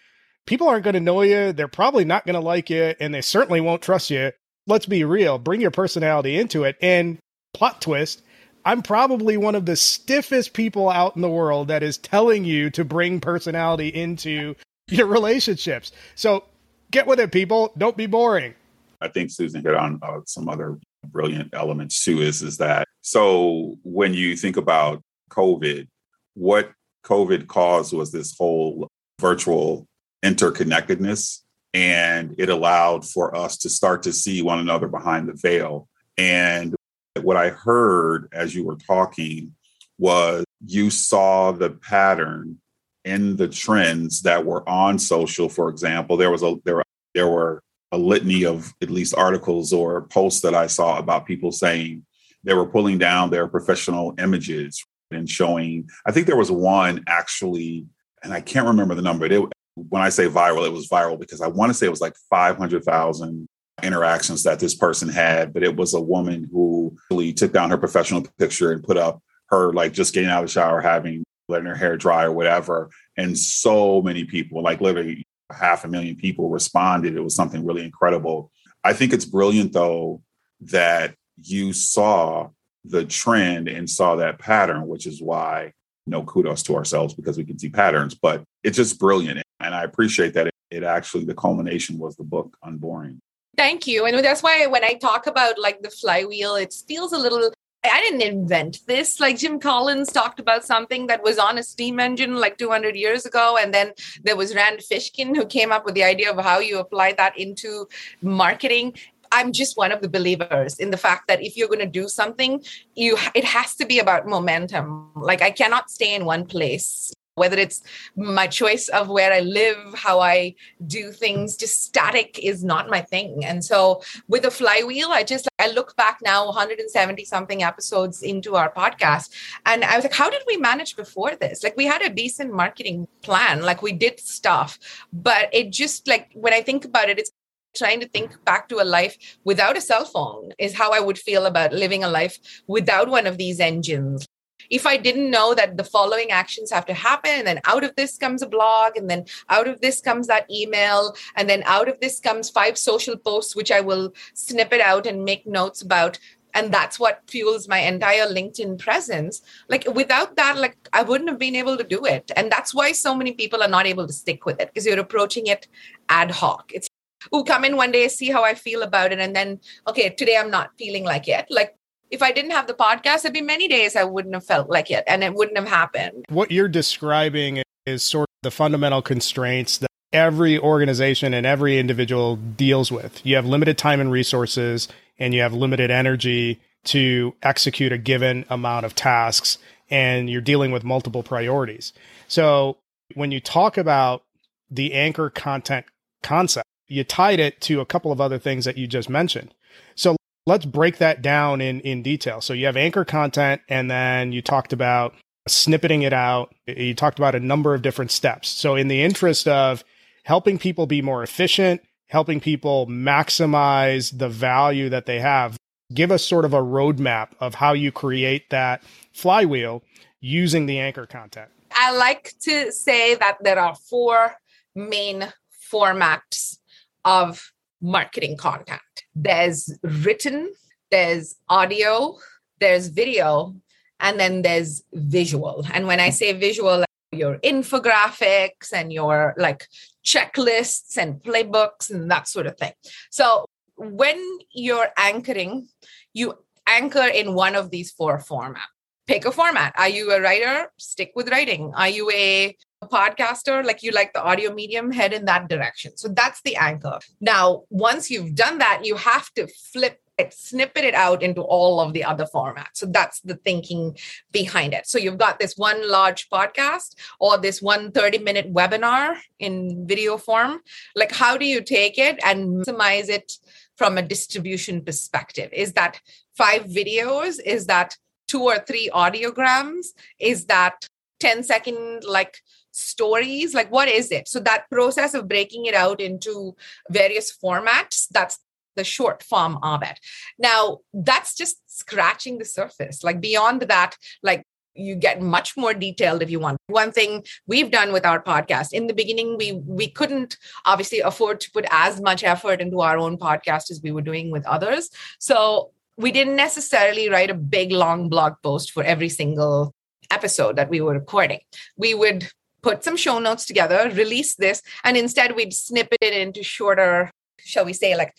people 0.46 0.68
aren't 0.68 0.84
going 0.84 0.94
to 0.94 1.00
know 1.00 1.22
you, 1.22 1.52
they're 1.52 1.68
probably 1.68 2.04
not 2.04 2.26
going 2.26 2.34
to 2.34 2.40
like 2.40 2.70
you 2.70 2.94
and 3.00 3.14
they 3.14 3.20
certainly 3.20 3.60
won't 3.60 3.82
trust 3.82 4.10
you. 4.10 4.32
Let's 4.66 4.86
be 4.86 5.04
real, 5.04 5.38
bring 5.38 5.60
your 5.60 5.70
personality 5.70 6.36
into 6.36 6.64
it 6.64 6.76
and 6.80 7.18
plot 7.54 7.80
twist, 7.80 8.22
I'm 8.66 8.82
probably 8.82 9.36
one 9.36 9.54
of 9.54 9.66
the 9.66 9.76
stiffest 9.76 10.52
people 10.52 10.88
out 10.88 11.16
in 11.16 11.22
the 11.22 11.28
world 11.28 11.68
that 11.68 11.82
is 11.82 11.98
telling 11.98 12.44
you 12.44 12.70
to 12.70 12.84
bring 12.84 13.20
personality 13.20 13.88
into 13.88 14.54
your 14.88 15.06
relationships. 15.06 15.92
So 16.14 16.44
get 16.90 17.06
with 17.06 17.20
it, 17.20 17.32
people. 17.32 17.72
Don't 17.76 17.96
be 17.96 18.06
boring. 18.06 18.54
I 19.00 19.08
think 19.08 19.30
Susan 19.30 19.62
hit 19.62 19.74
on 19.74 20.00
uh, 20.02 20.20
some 20.26 20.48
other 20.48 20.78
brilliant 21.12 21.54
elements 21.54 22.04
too. 22.04 22.20
Is 22.20 22.42
is 22.42 22.58
that 22.58 22.87
so? 23.02 23.76
When 23.82 24.14
you 24.14 24.37
think 24.37 24.56
about 24.56 25.02
COVID, 25.30 25.88
what 26.34 26.70
COVID 27.04 27.46
caused 27.46 27.92
was 27.92 28.12
this 28.12 28.37
whole 28.37 28.88
virtual 29.20 29.87
interconnectedness, 30.25 31.40
and 31.73 32.34
it 32.38 32.49
allowed 32.49 33.06
for 33.06 33.37
us 33.37 33.56
to 33.58 33.70
start 33.70 34.02
to 34.04 34.12
see 34.12 34.42
one 34.42 34.58
another 34.58 34.88
behind 34.88 35.28
the 35.28 35.34
veil. 35.34 35.88
And 36.16 36.75
what 37.20 37.37
I 37.37 37.50
heard 37.50 38.28
as 38.32 38.54
you 38.54 38.64
were 38.64 38.76
talking 38.76 39.54
was 39.99 40.44
you 40.66 40.90
saw 40.90 41.52
the 41.52 41.70
pattern 41.70 42.58
in 43.04 43.37
the 43.37 43.49
trends 43.49 44.23
that 44.23 44.44
were 44.44 44.68
on 44.68 44.99
social. 44.99 45.49
For 45.49 45.68
example, 45.68 46.16
there 46.16 46.30
was 46.30 46.42
a 46.42 46.56
there 46.64 46.82
there 47.14 47.28
were 47.28 47.61
a 47.94 47.96
litany 47.96 48.44
of 48.44 48.74
at 48.82 48.90
least 48.90 49.14
articles 49.14 49.72
or 49.72 50.02
posts 50.02 50.40
that 50.42 50.54
I 50.54 50.66
saw 50.66 50.98
about 50.98 51.26
people 51.26 51.52
saying 51.52 52.04
they 52.42 52.54
were 52.54 52.66
pulling 52.66 52.98
down 52.98 53.30
their 53.30 53.46
professional 53.46 54.14
images 54.18 54.84
and 55.12 55.30
showing. 55.30 55.88
I 56.04 56.10
think 56.10 56.26
there 56.26 56.36
was 56.36 56.50
one 56.50 57.04
actually, 57.06 57.86
and 58.22 58.32
I 58.32 58.40
can't 58.40 58.66
remember 58.66 58.96
the 58.96 59.02
number. 59.02 59.26
It, 59.26 59.48
when 59.76 60.02
I 60.02 60.08
say 60.08 60.26
viral, 60.26 60.66
it 60.66 60.72
was 60.72 60.88
viral 60.88 61.18
because 61.18 61.40
I 61.40 61.46
want 61.46 61.70
to 61.70 61.74
say 61.74 61.86
it 61.86 61.90
was 61.90 62.00
like 62.00 62.16
500,000 62.30 63.46
interactions 63.82 64.42
that 64.42 64.58
this 64.58 64.74
person 64.74 65.08
had, 65.08 65.52
but 65.52 65.62
it 65.62 65.76
was 65.76 65.94
a 65.94 66.00
woman 66.00 66.48
who 66.52 66.96
really 67.10 67.32
took 67.32 67.52
down 67.52 67.70
her 67.70 67.78
professional 67.78 68.26
picture 68.38 68.72
and 68.72 68.82
put 68.82 68.96
up 68.96 69.20
her 69.50 69.72
like 69.72 69.92
just 69.92 70.14
getting 70.14 70.30
out 70.30 70.42
of 70.42 70.48
the 70.48 70.52
shower, 70.52 70.80
having 70.80 71.22
letting 71.48 71.66
her 71.66 71.76
hair 71.76 71.96
dry 71.96 72.24
or 72.24 72.32
whatever. 72.32 72.90
And 73.16 73.38
so 73.38 74.02
many 74.02 74.24
people, 74.24 74.62
like 74.62 74.80
literally 74.80 75.26
half 75.54 75.84
a 75.84 75.88
million 75.88 76.16
people 76.16 76.50
responded. 76.50 77.16
It 77.16 77.23
was 77.23 77.34
something 77.34 77.64
really 77.64 77.84
incredible. 77.84 78.50
I 78.82 78.92
think 78.92 79.12
it's 79.12 79.25
brilliant 79.25 79.73
though 79.73 80.23
that 80.61 81.14
you 81.42 81.73
saw 81.73 82.50
the 82.84 83.04
trend 83.04 83.68
and 83.68 83.88
saw 83.88 84.16
that 84.16 84.38
pattern, 84.38 84.87
which 84.87 85.06
is 85.06 85.23
why 85.23 85.73
no 86.06 86.23
kudos 86.23 86.62
to 86.64 86.76
ourselves 86.76 87.14
because 87.14 87.38
we 87.38 87.44
can 87.44 87.58
see 87.58 87.70
patterns, 87.70 88.14
but 88.14 88.44
it's 88.62 88.76
just 88.76 88.99
brilliant. 88.99 89.42
And 89.61 89.75
I 89.75 89.84
appreciate 89.84 90.34
that 90.34 90.49
it, 90.49 90.54
it 90.70 90.82
actually, 90.82 91.25
the 91.25 91.34
culmination 91.34 91.99
was 91.99 92.16
the 92.16 92.25
book 92.25 92.56
Unboring. 92.62 93.20
Thank 93.56 93.87
you. 93.87 94.04
And 94.04 94.23
that's 94.23 94.42
why 94.42 94.66
when 94.66 94.84
I 94.84 94.94
talk 94.94 95.26
about 95.26 95.58
like 95.58 95.80
the 95.80 95.90
flywheel, 95.90 96.56
it 96.56 96.75
feels 96.87 97.12
a 97.12 97.18
little 97.18 97.52
I 97.84 98.00
didn't 98.00 98.22
invent 98.22 98.80
this. 98.86 99.20
Like 99.20 99.38
Jim 99.38 99.60
Collins 99.60 100.10
talked 100.10 100.40
about 100.40 100.64
something 100.64 101.06
that 101.08 101.22
was 101.22 101.38
on 101.38 101.58
a 101.58 101.62
steam 101.62 102.00
engine 102.00 102.36
like 102.36 102.56
200 102.56 102.96
years 102.96 103.26
ago. 103.26 103.58
And 103.60 103.74
then 103.74 103.92
there 104.22 104.36
was 104.36 104.54
Rand 104.54 104.80
Fishkin 104.80 105.36
who 105.36 105.44
came 105.44 105.70
up 105.70 105.84
with 105.84 105.94
the 105.94 106.02
idea 106.02 106.32
of 106.32 106.42
how 106.42 106.60
you 106.60 106.78
apply 106.78 107.12
that 107.12 107.38
into 107.38 107.86
marketing. 108.22 108.94
I'm 109.32 109.52
just 109.52 109.76
one 109.76 109.92
of 109.92 110.00
the 110.00 110.08
believers 110.08 110.78
in 110.78 110.90
the 110.90 110.96
fact 110.96 111.28
that 111.28 111.42
if 111.42 111.56
you're 111.56 111.68
going 111.68 111.80
to 111.80 111.86
do 111.86 112.08
something, 112.08 112.62
you 112.94 113.18
it 113.34 113.44
has 113.44 113.74
to 113.76 113.86
be 113.86 113.98
about 113.98 114.26
momentum. 114.26 115.10
Like 115.16 115.42
I 115.42 115.50
cannot 115.50 115.90
stay 115.90 116.14
in 116.14 116.24
one 116.24 116.46
place 116.46 117.12
whether 117.34 117.56
it's 117.56 117.82
my 118.16 118.46
choice 118.46 118.88
of 118.88 119.08
where 119.08 119.32
I 119.32 119.40
live, 119.40 119.94
how 119.94 120.20
I 120.20 120.54
do 120.86 121.10
things, 121.10 121.56
just 121.56 121.84
static 121.84 122.38
is 122.38 122.64
not 122.64 122.88
my 122.88 123.00
thing. 123.00 123.44
And 123.44 123.64
so 123.64 124.02
with 124.28 124.44
a 124.44 124.50
flywheel, 124.50 125.08
I 125.10 125.24
just 125.24 125.48
I 125.58 125.68
look 125.68 125.96
back 125.96 126.18
now 126.22 126.46
170 126.46 127.24
something 127.24 127.62
episodes 127.62 128.22
into 128.22 128.56
our 128.56 128.72
podcast 128.72 129.30
and 129.66 129.84
I 129.84 129.96
was 129.96 130.04
like, 130.04 130.14
how 130.14 130.30
did 130.30 130.42
we 130.46 130.56
manage 130.56 130.96
before 130.96 131.34
this? 131.36 131.64
Like 131.64 131.76
we 131.76 131.86
had 131.86 132.02
a 132.02 132.08
decent 132.08 132.52
marketing 132.52 133.08
plan, 133.22 133.62
like 133.62 133.82
we 133.82 133.92
did 133.92 134.20
stuff, 134.20 134.78
but 135.12 135.48
it 135.52 135.72
just 135.72 136.06
like 136.06 136.30
when 136.34 136.52
I 136.52 136.62
think 136.62 136.84
about 136.84 137.08
it, 137.08 137.18
it's 137.18 137.32
trying 137.76 137.98
to 137.98 138.08
think 138.08 138.32
back 138.44 138.68
to 138.68 138.80
a 138.80 138.84
life 138.84 139.16
without 139.42 139.76
a 139.76 139.80
cell 139.80 140.04
phone 140.04 140.52
is 140.60 140.74
how 140.74 140.92
I 140.92 141.00
would 141.00 141.18
feel 141.18 141.46
about 141.46 141.72
living 141.72 142.04
a 142.04 142.08
life 142.08 142.38
without 142.68 143.08
one 143.08 143.26
of 143.26 143.36
these 143.36 143.58
engines 143.58 144.28
if 144.71 144.87
I 144.87 144.97
didn't 144.97 145.30
know 145.30 145.54
that 145.54 145.76
the 145.76 145.85
following 145.85 146.30
actions 146.30 146.71
have 146.71 146.87
to 146.87 146.94
happen, 146.94 147.30
and 147.33 147.47
then 147.47 147.61
out 147.66 147.85
of 147.85 147.94
this 147.97 148.16
comes 148.16 148.42
a 148.42 148.47
blog, 148.47 148.97
and 148.97 149.09
then 149.11 149.25
out 149.49 149.68
of 149.68 149.80
this 149.80 150.00
comes 150.00 150.26
that 150.26 150.50
email, 150.50 151.14
and 151.37 151.49
then 151.49 151.62
out 151.66 151.88
of 151.88 152.00
this 152.00 152.21
comes 152.21 152.50
five 152.50 152.78
social 152.78 153.16
posts, 153.16 153.56
which 153.56 153.71
I 153.71 153.80
will 153.80 154.12
snip 154.35 154.73
it 154.73 154.80
out 154.80 155.06
and 155.06 155.25
make 155.25 155.47
notes 155.47 155.83
about. 155.83 156.18
And 156.56 156.73
that's 156.73 157.00
what 157.00 157.23
fuels 157.26 157.66
my 157.66 157.78
entire 157.78 158.26
LinkedIn 158.26 158.78
presence. 158.78 159.42
Like 159.68 159.87
without 159.92 160.37
that, 160.37 160.56
like 160.56 160.76
I 160.92 161.02
wouldn't 161.02 161.28
have 161.28 161.38
been 161.38 161.56
able 161.56 161.76
to 161.76 161.83
do 161.83 162.04
it. 162.04 162.30
And 162.37 162.50
that's 162.50 162.73
why 162.73 162.92
so 162.92 163.12
many 163.12 163.33
people 163.33 163.61
are 163.61 163.68
not 163.68 163.87
able 163.87 164.06
to 164.06 164.12
stick 164.12 164.47
with 164.47 164.61
it 164.61 164.68
because 164.68 164.87
you're 164.87 165.00
approaching 165.00 165.49
it 165.49 165.66
ad 166.09 166.30
hoc. 166.30 166.71
It's 166.73 166.88
oh, 167.33 167.42
come 167.42 167.64
in 167.64 167.76
one 167.76 167.90
day, 167.90 168.06
see 168.09 168.30
how 168.30 168.44
I 168.44 168.54
feel 168.54 168.83
about 168.83 169.12
it. 169.12 169.18
And 169.18 169.35
then, 169.35 169.61
okay, 169.88 170.11
today 170.11 170.37
I'm 170.37 170.50
not 170.50 170.71
feeling 170.78 171.04
like 171.04 171.26
it. 171.28 171.47
Like 171.50 171.75
if 172.14 172.23
I 172.23 172.33
didn't 172.33 172.52
have 172.52 172.66
the 172.66 172.75
podcast, 172.75 173.23
there'd 173.23 173.35
be 173.35 173.42
many 173.42 173.68
days 173.68 173.97
I 173.97 174.04
wouldn't 174.04 174.35
have 174.35 174.47
felt 174.47 174.71
like 174.71 174.90
it 174.90 175.04
and 175.06 175.23
it 175.23 175.35
wouldn't 175.35 175.59
have 175.59 175.68
happened. 175.68 176.25
What 176.28 176.50
you're 176.50 176.68
describing 176.68 177.62
is 177.85 178.02
sort 178.02 178.28
of 178.28 178.42
the 178.42 178.50
fundamental 178.50 179.02
constraints 179.02 179.78
that 179.78 179.90
every 180.12 180.59
organization 180.59 181.35
and 181.35 181.44
every 181.44 181.78
individual 181.78 182.37
deals 182.37 182.90
with. 182.90 183.21
You 183.26 183.37
have 183.37 183.44
limited 183.44 183.76
time 183.76 184.00
and 184.00 184.11
resources, 184.12 184.88
and 185.18 185.35
you 185.35 185.42
have 185.42 185.52
limited 185.52 185.90
energy 185.90 186.61
to 186.85 187.35
execute 187.42 187.92
a 187.92 187.99
given 187.99 188.44
amount 188.49 188.87
of 188.87 188.94
tasks, 188.94 189.59
and 189.90 190.30
you're 190.30 190.40
dealing 190.40 190.71
with 190.71 190.85
multiple 190.85 191.23
priorities. 191.23 191.92
So 192.28 192.78
when 193.14 193.33
you 193.33 193.40
talk 193.40 193.76
about 193.76 194.23
the 194.71 194.94
anchor 194.94 195.30
content 195.30 195.87
concept, 196.23 196.68
you 196.87 197.02
tied 197.02 197.40
it 197.40 197.61
to 197.62 197.80
a 197.80 197.87
couple 197.87 198.12
of 198.12 198.21
other 198.21 198.38
things 198.38 198.64
that 198.66 198.78
you 198.78 198.87
just 198.87 199.11
mentioned. 199.11 199.52
So 199.97 200.16
let's 200.46 200.64
break 200.64 200.98
that 200.98 201.22
down 201.22 201.60
in 201.60 201.80
in 201.80 202.02
detail. 202.02 202.40
So 202.40 202.52
you 202.52 202.66
have 202.66 202.76
anchor 202.76 203.04
content, 203.04 203.62
and 203.68 203.90
then 203.90 204.32
you 204.32 204.42
talked 204.42 204.72
about 204.72 205.14
snippeting 205.48 206.02
it 206.02 206.12
out. 206.12 206.54
You 206.66 206.94
talked 206.94 207.18
about 207.18 207.34
a 207.34 207.40
number 207.40 207.74
of 207.74 207.82
different 207.82 208.10
steps. 208.10 208.48
So 208.48 208.76
in 208.76 208.88
the 208.88 209.02
interest 209.02 209.46
of 209.46 209.84
helping 210.24 210.58
people 210.58 210.86
be 210.86 211.02
more 211.02 211.22
efficient, 211.22 211.82
helping 212.08 212.40
people 212.40 212.86
maximize 212.86 214.16
the 214.16 214.28
value 214.28 214.88
that 214.88 215.06
they 215.06 215.20
have, 215.20 215.58
give 215.92 216.10
us 216.10 216.24
sort 216.24 216.44
of 216.44 216.54
a 216.54 216.62
roadmap 216.62 217.28
of 217.40 217.54
how 217.54 217.72
you 217.72 217.92
create 217.92 218.48
that 218.50 218.82
flywheel 219.12 219.82
using 220.20 220.66
the 220.66 220.78
anchor 220.78 221.06
content. 221.06 221.50
I 221.72 221.94
like 221.96 222.32
to 222.42 222.72
say 222.72 223.14
that 223.16 223.36
there 223.42 223.58
are 223.58 223.74
four 223.74 224.34
main 224.74 225.32
formats 225.72 226.58
of 227.04 227.52
marketing 227.82 228.36
content. 228.36 228.80
There's 229.14 229.76
written, 229.83 230.52
there's 230.90 231.37
audio, 231.49 232.18
there's 232.61 232.88
video, 232.88 233.54
and 234.00 234.18
then 234.18 234.42
there's 234.42 234.83
visual. 234.92 235.64
And 235.73 235.87
when 235.87 236.00
I 236.00 236.11
say 236.11 236.33
visual, 236.33 236.85
your 237.12 237.38
infographics 237.38 238.73
and 238.73 238.92
your 238.92 239.35
like 239.37 239.66
checklists 240.04 240.97
and 240.97 241.23
playbooks 241.23 241.90
and 241.90 242.11
that 242.11 242.28
sort 242.28 242.47
of 242.47 242.59
thing. 242.59 242.73
So 243.11 243.47
when 243.76 244.21
you're 244.52 244.88
anchoring, 244.99 245.68
you 246.12 246.35
anchor 246.66 247.06
in 247.06 247.35
one 247.35 247.54
of 247.54 247.71
these 247.71 247.90
four 247.90 248.18
formats. 248.18 248.73
Pick 249.06 249.26
a 249.26 249.33
format. 249.33 249.75
Are 249.76 249.88
you 249.88 250.12
a 250.12 250.21
writer? 250.21 250.73
Stick 250.78 251.12
with 251.14 251.28
writing. 251.30 251.73
Are 251.76 251.90
you 251.90 252.11
a 252.11 252.56
podcaster, 252.84 253.64
like 253.64 253.82
you 253.82 253.90
like 253.90 254.12
the 254.12 254.22
audio 254.22 254.52
medium, 254.52 254.90
head 254.90 255.12
in 255.12 255.24
that 255.26 255.48
direction. 255.48 255.96
So 255.96 256.08
that's 256.08 256.40
the 256.42 256.56
anchor. 256.56 256.98
Now, 257.20 257.62
once 257.70 258.10
you've 258.10 258.34
done 258.34 258.58
that, 258.58 258.84
you 258.84 258.96
have 258.96 259.32
to 259.34 259.46
flip 259.72 260.00
it, 260.18 260.32
snippet 260.32 260.84
it 260.84 260.94
out 260.94 261.22
into 261.22 261.42
all 261.42 261.80
of 261.80 261.92
the 261.92 262.04
other 262.04 262.26
formats. 262.32 262.74
So 262.74 262.86
that's 262.86 263.20
the 263.20 263.36
thinking 263.36 263.96
behind 264.32 264.74
it. 264.74 264.86
So 264.86 264.98
you've 264.98 265.18
got 265.18 265.38
this 265.38 265.56
one 265.56 265.88
large 265.88 266.28
podcast 266.30 266.94
or 267.18 267.38
this 267.38 267.60
one 267.60 267.90
30 267.90 268.18
minute 268.18 268.52
webinar 268.52 269.16
in 269.38 269.86
video 269.86 270.16
form. 270.16 270.60
Like, 270.94 271.12
how 271.12 271.36
do 271.36 271.44
you 271.44 271.62
take 271.62 271.98
it 271.98 272.18
and 272.24 272.64
maximize 272.64 273.08
it 273.08 273.32
from 273.76 273.98
a 273.98 274.02
distribution 274.02 274.84
perspective? 274.84 275.50
Is 275.52 275.72
that 275.72 276.00
five 276.36 276.64
videos? 276.64 277.38
Is 277.44 277.66
that 277.66 277.96
two 278.28 278.42
or 278.42 278.58
three 278.58 278.90
audiograms? 278.94 279.86
Is 280.18 280.46
that 280.46 280.86
10 281.20 281.42
second 281.42 282.04
like 282.04 282.38
stories 282.74 283.54
like 283.54 283.70
what 283.70 283.88
is 283.88 284.10
it? 284.10 284.28
So 284.28 284.40
that 284.40 284.68
process 284.70 285.14
of 285.14 285.28
breaking 285.28 285.66
it 285.66 285.74
out 285.74 286.00
into 286.00 286.54
various 286.90 287.36
formats 287.36 288.06
that's 288.10 288.38
the 288.76 288.84
short 288.84 289.22
form 289.22 289.58
of 289.62 289.82
it. 289.82 290.00
Now 290.38 290.78
that's 290.92 291.36
just 291.36 291.56
scratching 291.66 292.38
the 292.38 292.44
surface. 292.44 293.04
Like 293.04 293.20
beyond 293.20 293.62
that 293.62 293.96
like 294.22 294.44
you 294.74 294.96
get 294.96 295.22
much 295.22 295.56
more 295.56 295.72
detailed 295.72 296.20
if 296.20 296.30
you 296.30 296.40
want. 296.40 296.58
One 296.66 296.90
thing 296.90 297.24
we've 297.46 297.70
done 297.70 297.92
with 297.92 298.04
our 298.04 298.20
podcast 298.20 298.72
in 298.72 298.88
the 298.88 298.94
beginning 298.94 299.36
we 299.38 299.52
we 299.52 299.88
couldn't 299.88 300.36
obviously 300.66 301.00
afford 301.00 301.40
to 301.40 301.50
put 301.52 301.64
as 301.70 302.00
much 302.00 302.24
effort 302.24 302.60
into 302.60 302.80
our 302.80 302.98
own 302.98 303.16
podcast 303.16 303.70
as 303.70 303.80
we 303.82 303.92
were 303.92 304.02
doing 304.02 304.30
with 304.30 304.44
others. 304.46 304.90
So 305.20 305.70
we 305.96 306.10
didn't 306.10 306.36
necessarily 306.36 307.08
write 307.08 307.30
a 307.30 307.34
big 307.34 307.70
long 307.70 308.08
blog 308.08 308.34
post 308.42 308.72
for 308.72 308.82
every 308.82 309.08
single 309.08 309.72
episode 310.10 310.56
that 310.56 310.68
we 310.68 310.80
were 310.80 310.94
recording. 310.94 311.40
We 311.76 311.94
would 311.94 312.28
put 312.64 312.83
some 312.83 312.97
show 312.97 313.18
notes 313.18 313.44
together, 313.44 313.90
release 313.94 314.35
this, 314.37 314.62
and 314.85 314.97
instead 314.97 315.37
we'd 315.37 315.52
snip 315.52 315.88
it 316.00 316.14
into 316.14 316.42
shorter, 316.42 317.11
shall 317.38 317.66
we 317.66 317.75
say, 317.75 317.94
like 317.94 318.14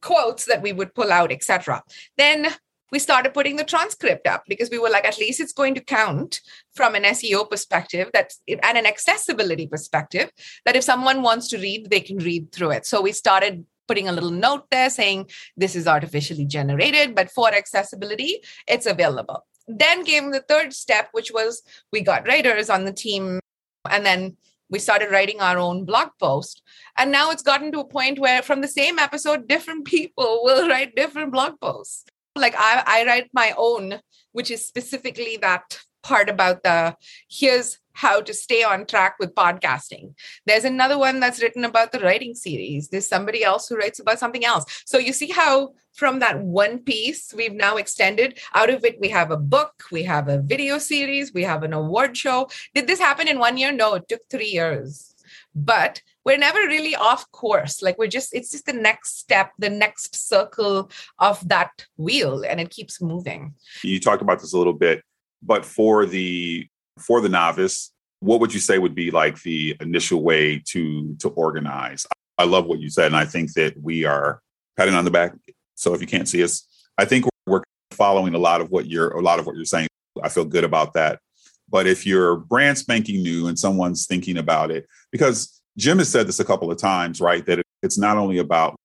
quotes 0.00 0.46
that 0.46 0.62
we 0.62 0.72
would 0.72 0.94
pull 0.94 1.12
out, 1.12 1.30
etc. 1.30 1.82
Then 2.16 2.48
we 2.90 2.98
started 2.98 3.34
putting 3.34 3.56
the 3.56 3.64
transcript 3.64 4.26
up 4.26 4.44
because 4.48 4.70
we 4.70 4.78
were 4.78 4.88
like, 4.88 5.04
at 5.04 5.18
least 5.18 5.38
it's 5.38 5.52
going 5.52 5.74
to 5.74 5.84
count 5.84 6.40
from 6.74 6.94
an 6.94 7.02
SEO 7.02 7.48
perspective, 7.48 8.08
that 8.14 8.32
and 8.48 8.78
an 8.78 8.86
accessibility 8.86 9.66
perspective, 9.66 10.30
that 10.64 10.76
if 10.76 10.82
someone 10.82 11.20
wants 11.20 11.48
to 11.48 11.58
read, 11.58 11.90
they 11.90 12.00
can 12.00 12.16
read 12.18 12.50
through 12.52 12.70
it. 12.70 12.86
So 12.86 13.02
we 13.02 13.12
started 13.12 13.66
putting 13.86 14.08
a 14.08 14.12
little 14.12 14.30
note 14.30 14.64
there 14.70 14.88
saying 14.88 15.28
this 15.58 15.76
is 15.76 15.86
artificially 15.86 16.46
generated, 16.46 17.14
but 17.14 17.30
for 17.30 17.52
accessibility, 17.52 18.40
it's 18.66 18.86
available. 18.86 19.44
Then 19.68 20.04
came 20.04 20.30
the 20.30 20.40
third 20.40 20.72
step, 20.72 21.08
which 21.12 21.30
was 21.32 21.62
we 21.92 22.00
got 22.00 22.26
writers 22.26 22.70
on 22.70 22.86
the 22.86 22.92
team 22.92 23.39
and 23.88 24.04
then 24.04 24.36
we 24.70 24.78
started 24.78 25.10
writing 25.10 25.40
our 25.40 25.58
own 25.58 25.84
blog 25.84 26.10
post. 26.18 26.62
And 26.96 27.10
now 27.10 27.30
it's 27.30 27.42
gotten 27.42 27.72
to 27.72 27.80
a 27.80 27.88
point 27.88 28.18
where 28.18 28.42
from 28.42 28.60
the 28.60 28.68
same 28.68 28.98
episode, 28.98 29.48
different 29.48 29.84
people 29.84 30.40
will 30.44 30.68
write 30.68 30.94
different 30.94 31.32
blog 31.32 31.60
posts. 31.60 32.04
Like 32.36 32.54
I, 32.56 32.82
I 32.86 33.04
write 33.06 33.30
my 33.32 33.54
own, 33.56 34.00
which 34.32 34.50
is 34.50 34.66
specifically 34.66 35.36
that 35.38 35.80
part 36.02 36.28
about 36.28 36.62
the 36.62 36.96
here's 37.28 37.78
how 37.92 38.20
to 38.22 38.32
stay 38.32 38.62
on 38.62 38.86
track 38.86 39.16
with 39.18 39.34
podcasting. 39.34 40.14
There's 40.46 40.64
another 40.64 40.98
one 40.98 41.20
that's 41.20 41.42
written 41.42 41.64
about 41.64 41.92
the 41.92 42.00
writing 42.00 42.34
series. 42.34 42.88
There's 42.88 43.08
somebody 43.08 43.44
else 43.44 43.68
who 43.68 43.76
writes 43.76 44.00
about 44.00 44.18
something 44.18 44.44
else. 44.44 44.64
So 44.86 44.96
you 44.96 45.12
see 45.12 45.28
how 45.28 45.74
from 45.92 46.20
that 46.20 46.40
one 46.40 46.78
piece 46.78 47.34
we've 47.36 47.52
now 47.52 47.76
extended 47.76 48.38
out 48.54 48.70
of 48.70 48.84
it 48.84 48.98
we 49.00 49.08
have 49.08 49.30
a 49.30 49.36
book, 49.36 49.82
we 49.90 50.04
have 50.04 50.28
a 50.28 50.40
video 50.40 50.78
series, 50.78 51.34
we 51.34 51.42
have 51.42 51.62
an 51.62 51.72
award 51.72 52.16
show. 52.16 52.48
Did 52.74 52.86
this 52.86 53.00
happen 53.00 53.28
in 53.28 53.38
one 53.38 53.58
year? 53.58 53.72
No, 53.72 53.94
it 53.94 54.08
took 54.08 54.22
3 54.30 54.46
years. 54.46 55.14
But 55.54 56.00
we're 56.24 56.38
never 56.38 56.60
really 56.60 56.94
off 56.94 57.30
course. 57.32 57.82
Like 57.82 57.98
we're 57.98 58.06
just 58.06 58.32
it's 58.32 58.50
just 58.50 58.66
the 58.66 58.72
next 58.72 59.18
step, 59.18 59.52
the 59.58 59.70
next 59.70 60.14
circle 60.16 60.90
of 61.18 61.46
that 61.48 61.86
wheel 61.96 62.44
and 62.48 62.60
it 62.60 62.70
keeps 62.70 63.02
moving. 63.02 63.54
You 63.82 64.00
talked 64.00 64.22
about 64.22 64.40
this 64.40 64.52
a 64.52 64.58
little 64.58 64.72
bit 64.72 65.02
but 65.42 65.64
for 65.64 66.06
the 66.06 66.66
for 66.98 67.20
the 67.20 67.28
novice, 67.28 67.92
what 68.20 68.40
would 68.40 68.52
you 68.52 68.60
say 68.60 68.78
would 68.78 68.94
be 68.94 69.10
like 69.10 69.42
the 69.42 69.76
initial 69.80 70.22
way 70.22 70.62
to 70.68 71.16
to 71.20 71.28
organize? 71.30 72.06
I 72.38 72.44
love 72.44 72.66
what 72.66 72.80
you 72.80 72.90
said, 72.90 73.06
and 73.06 73.16
I 73.16 73.24
think 73.24 73.52
that 73.54 73.74
we 73.80 74.04
are 74.04 74.40
patting 74.76 74.94
on 74.94 75.04
the 75.04 75.10
back. 75.10 75.34
So 75.74 75.94
if 75.94 76.00
you 76.00 76.06
can't 76.06 76.28
see 76.28 76.42
us, 76.42 76.66
I 76.98 77.04
think 77.04 77.26
we're 77.46 77.62
following 77.92 78.34
a 78.34 78.38
lot 78.38 78.60
of 78.60 78.70
what 78.70 78.86
you're 78.86 79.10
a 79.10 79.22
lot 79.22 79.38
of 79.38 79.46
what 79.46 79.56
you're 79.56 79.64
saying. 79.64 79.88
I 80.22 80.28
feel 80.28 80.44
good 80.44 80.64
about 80.64 80.94
that. 80.94 81.20
But 81.68 81.86
if 81.86 82.04
you're 82.04 82.36
brand 82.36 82.78
spanking 82.78 83.22
new 83.22 83.46
and 83.46 83.58
someone's 83.58 84.06
thinking 84.06 84.38
about 84.38 84.70
it, 84.70 84.86
because 85.12 85.60
Jim 85.78 85.98
has 85.98 86.08
said 86.08 86.26
this 86.26 86.40
a 86.40 86.44
couple 86.44 86.70
of 86.70 86.78
times, 86.78 87.20
right? 87.20 87.46
That 87.46 87.62
it's 87.82 87.96
not 87.96 88.16
only 88.16 88.38
about 88.38 88.76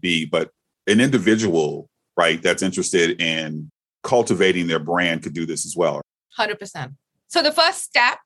B, 0.00 0.26
but 0.26 0.50
an 0.86 1.00
individual, 1.00 1.88
right, 2.16 2.40
that's 2.42 2.62
interested 2.62 3.20
in 3.20 3.70
cultivating 4.02 4.66
their 4.66 4.78
brand 4.78 5.22
could 5.22 5.32
do 5.32 5.46
this 5.46 5.64
as 5.64 5.74
well. 5.76 6.02
100%. 6.38 6.94
So 7.28 7.42
the 7.42 7.52
first 7.52 7.82
step 7.82 8.18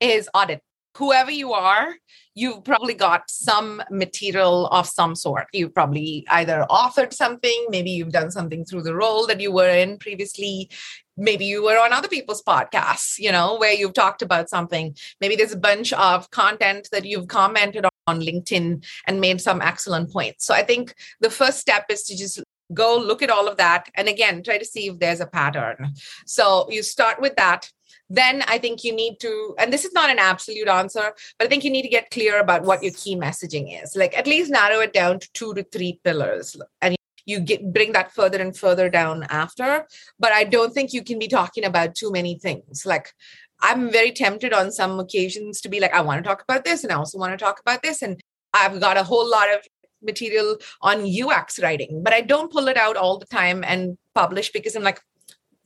is 0.00 0.28
audit. 0.34 0.62
Whoever 0.96 1.30
you 1.30 1.52
are, 1.52 1.94
you've 2.34 2.64
probably 2.64 2.94
got 2.94 3.30
some 3.30 3.82
material 3.90 4.66
of 4.68 4.86
some 4.86 5.14
sort. 5.14 5.46
You've 5.52 5.74
probably 5.74 6.26
either 6.30 6.66
authored 6.70 7.12
something, 7.12 7.66
maybe 7.68 7.90
you've 7.90 8.12
done 8.12 8.30
something 8.30 8.64
through 8.64 8.82
the 8.82 8.94
role 8.94 9.26
that 9.26 9.40
you 9.40 9.52
were 9.52 9.68
in 9.68 9.98
previously. 9.98 10.70
Maybe 11.18 11.46
you 11.46 11.62
were 11.62 11.78
on 11.78 11.92
other 11.92 12.08
people's 12.08 12.42
podcasts, 12.42 13.18
you 13.18 13.32
know, 13.32 13.56
where 13.56 13.72
you've 13.72 13.94
talked 13.94 14.22
about 14.22 14.50
something. 14.50 14.96
Maybe 15.20 15.36
there's 15.36 15.52
a 15.52 15.58
bunch 15.58 15.92
of 15.94 16.30
content 16.30 16.88
that 16.92 17.04
you've 17.04 17.28
commented 17.28 17.86
on 18.06 18.20
LinkedIn 18.20 18.84
and 19.06 19.20
made 19.20 19.40
some 19.40 19.62
excellent 19.62 20.10
points. 20.10 20.44
So 20.46 20.54
I 20.54 20.62
think 20.62 20.94
the 21.20 21.30
first 21.30 21.58
step 21.58 21.86
is 21.90 22.02
to 22.04 22.16
just 22.16 22.42
go 22.74 22.96
look 22.96 23.22
at 23.22 23.30
all 23.30 23.48
of 23.48 23.56
that 23.56 23.88
and 23.94 24.08
again 24.08 24.42
try 24.42 24.58
to 24.58 24.64
see 24.64 24.88
if 24.88 24.98
there's 24.98 25.20
a 25.20 25.26
pattern. 25.26 25.94
So 26.26 26.66
you 26.70 26.82
start 26.82 27.20
with 27.20 27.36
that. 27.36 27.70
Then 28.08 28.44
i 28.46 28.56
think 28.58 28.84
you 28.84 28.94
need 28.94 29.18
to 29.20 29.56
and 29.58 29.72
this 29.72 29.84
is 29.84 29.92
not 29.92 30.10
an 30.10 30.20
absolute 30.20 30.68
answer 30.68 31.12
but 31.38 31.46
i 31.46 31.48
think 31.48 31.64
you 31.64 31.70
need 31.70 31.82
to 31.82 31.88
get 31.88 32.10
clear 32.10 32.38
about 32.38 32.62
what 32.62 32.82
your 32.82 32.92
key 32.92 33.16
messaging 33.16 33.82
is. 33.82 33.96
Like 33.96 34.16
at 34.16 34.28
least 34.28 34.50
narrow 34.50 34.80
it 34.80 34.92
down 34.92 35.18
to 35.20 35.32
two 35.32 35.54
to 35.54 35.64
three 35.64 36.00
pillars 36.04 36.56
and 36.80 36.94
you 37.24 37.40
get 37.40 37.72
bring 37.72 37.92
that 37.92 38.12
further 38.12 38.38
and 38.38 38.56
further 38.56 38.88
down 38.88 39.24
after. 39.24 39.86
But 40.20 40.32
i 40.32 40.44
don't 40.44 40.72
think 40.72 40.92
you 40.92 41.02
can 41.02 41.18
be 41.18 41.28
talking 41.28 41.64
about 41.64 41.96
too 41.96 42.12
many 42.12 42.38
things. 42.38 42.86
Like 42.86 43.12
i'm 43.60 43.90
very 43.90 44.12
tempted 44.12 44.52
on 44.52 44.70
some 44.70 45.00
occasions 45.00 45.60
to 45.62 45.68
be 45.68 45.80
like 45.80 45.94
i 45.94 46.00
want 46.02 46.22
to 46.22 46.28
talk 46.28 46.42
about 46.42 46.62
this 46.64 46.84
and 46.84 46.92
i 46.92 46.96
also 46.96 47.18
want 47.18 47.32
to 47.32 47.42
talk 47.42 47.58
about 47.58 47.82
this 47.82 48.02
and 48.02 48.20
I've 48.56 48.80
got 48.80 48.96
a 48.96 49.02
whole 49.02 49.28
lot 49.28 49.52
of 49.52 49.60
material 50.06 50.56
on 50.80 51.04
UX 51.04 51.60
writing, 51.62 52.02
but 52.02 52.12
I 52.12 52.20
don't 52.20 52.52
pull 52.52 52.68
it 52.68 52.76
out 52.76 52.96
all 52.96 53.18
the 53.18 53.26
time 53.26 53.64
and 53.64 53.98
publish 54.14 54.50
because 54.50 54.74
I'm 54.74 54.82
like, 54.82 55.00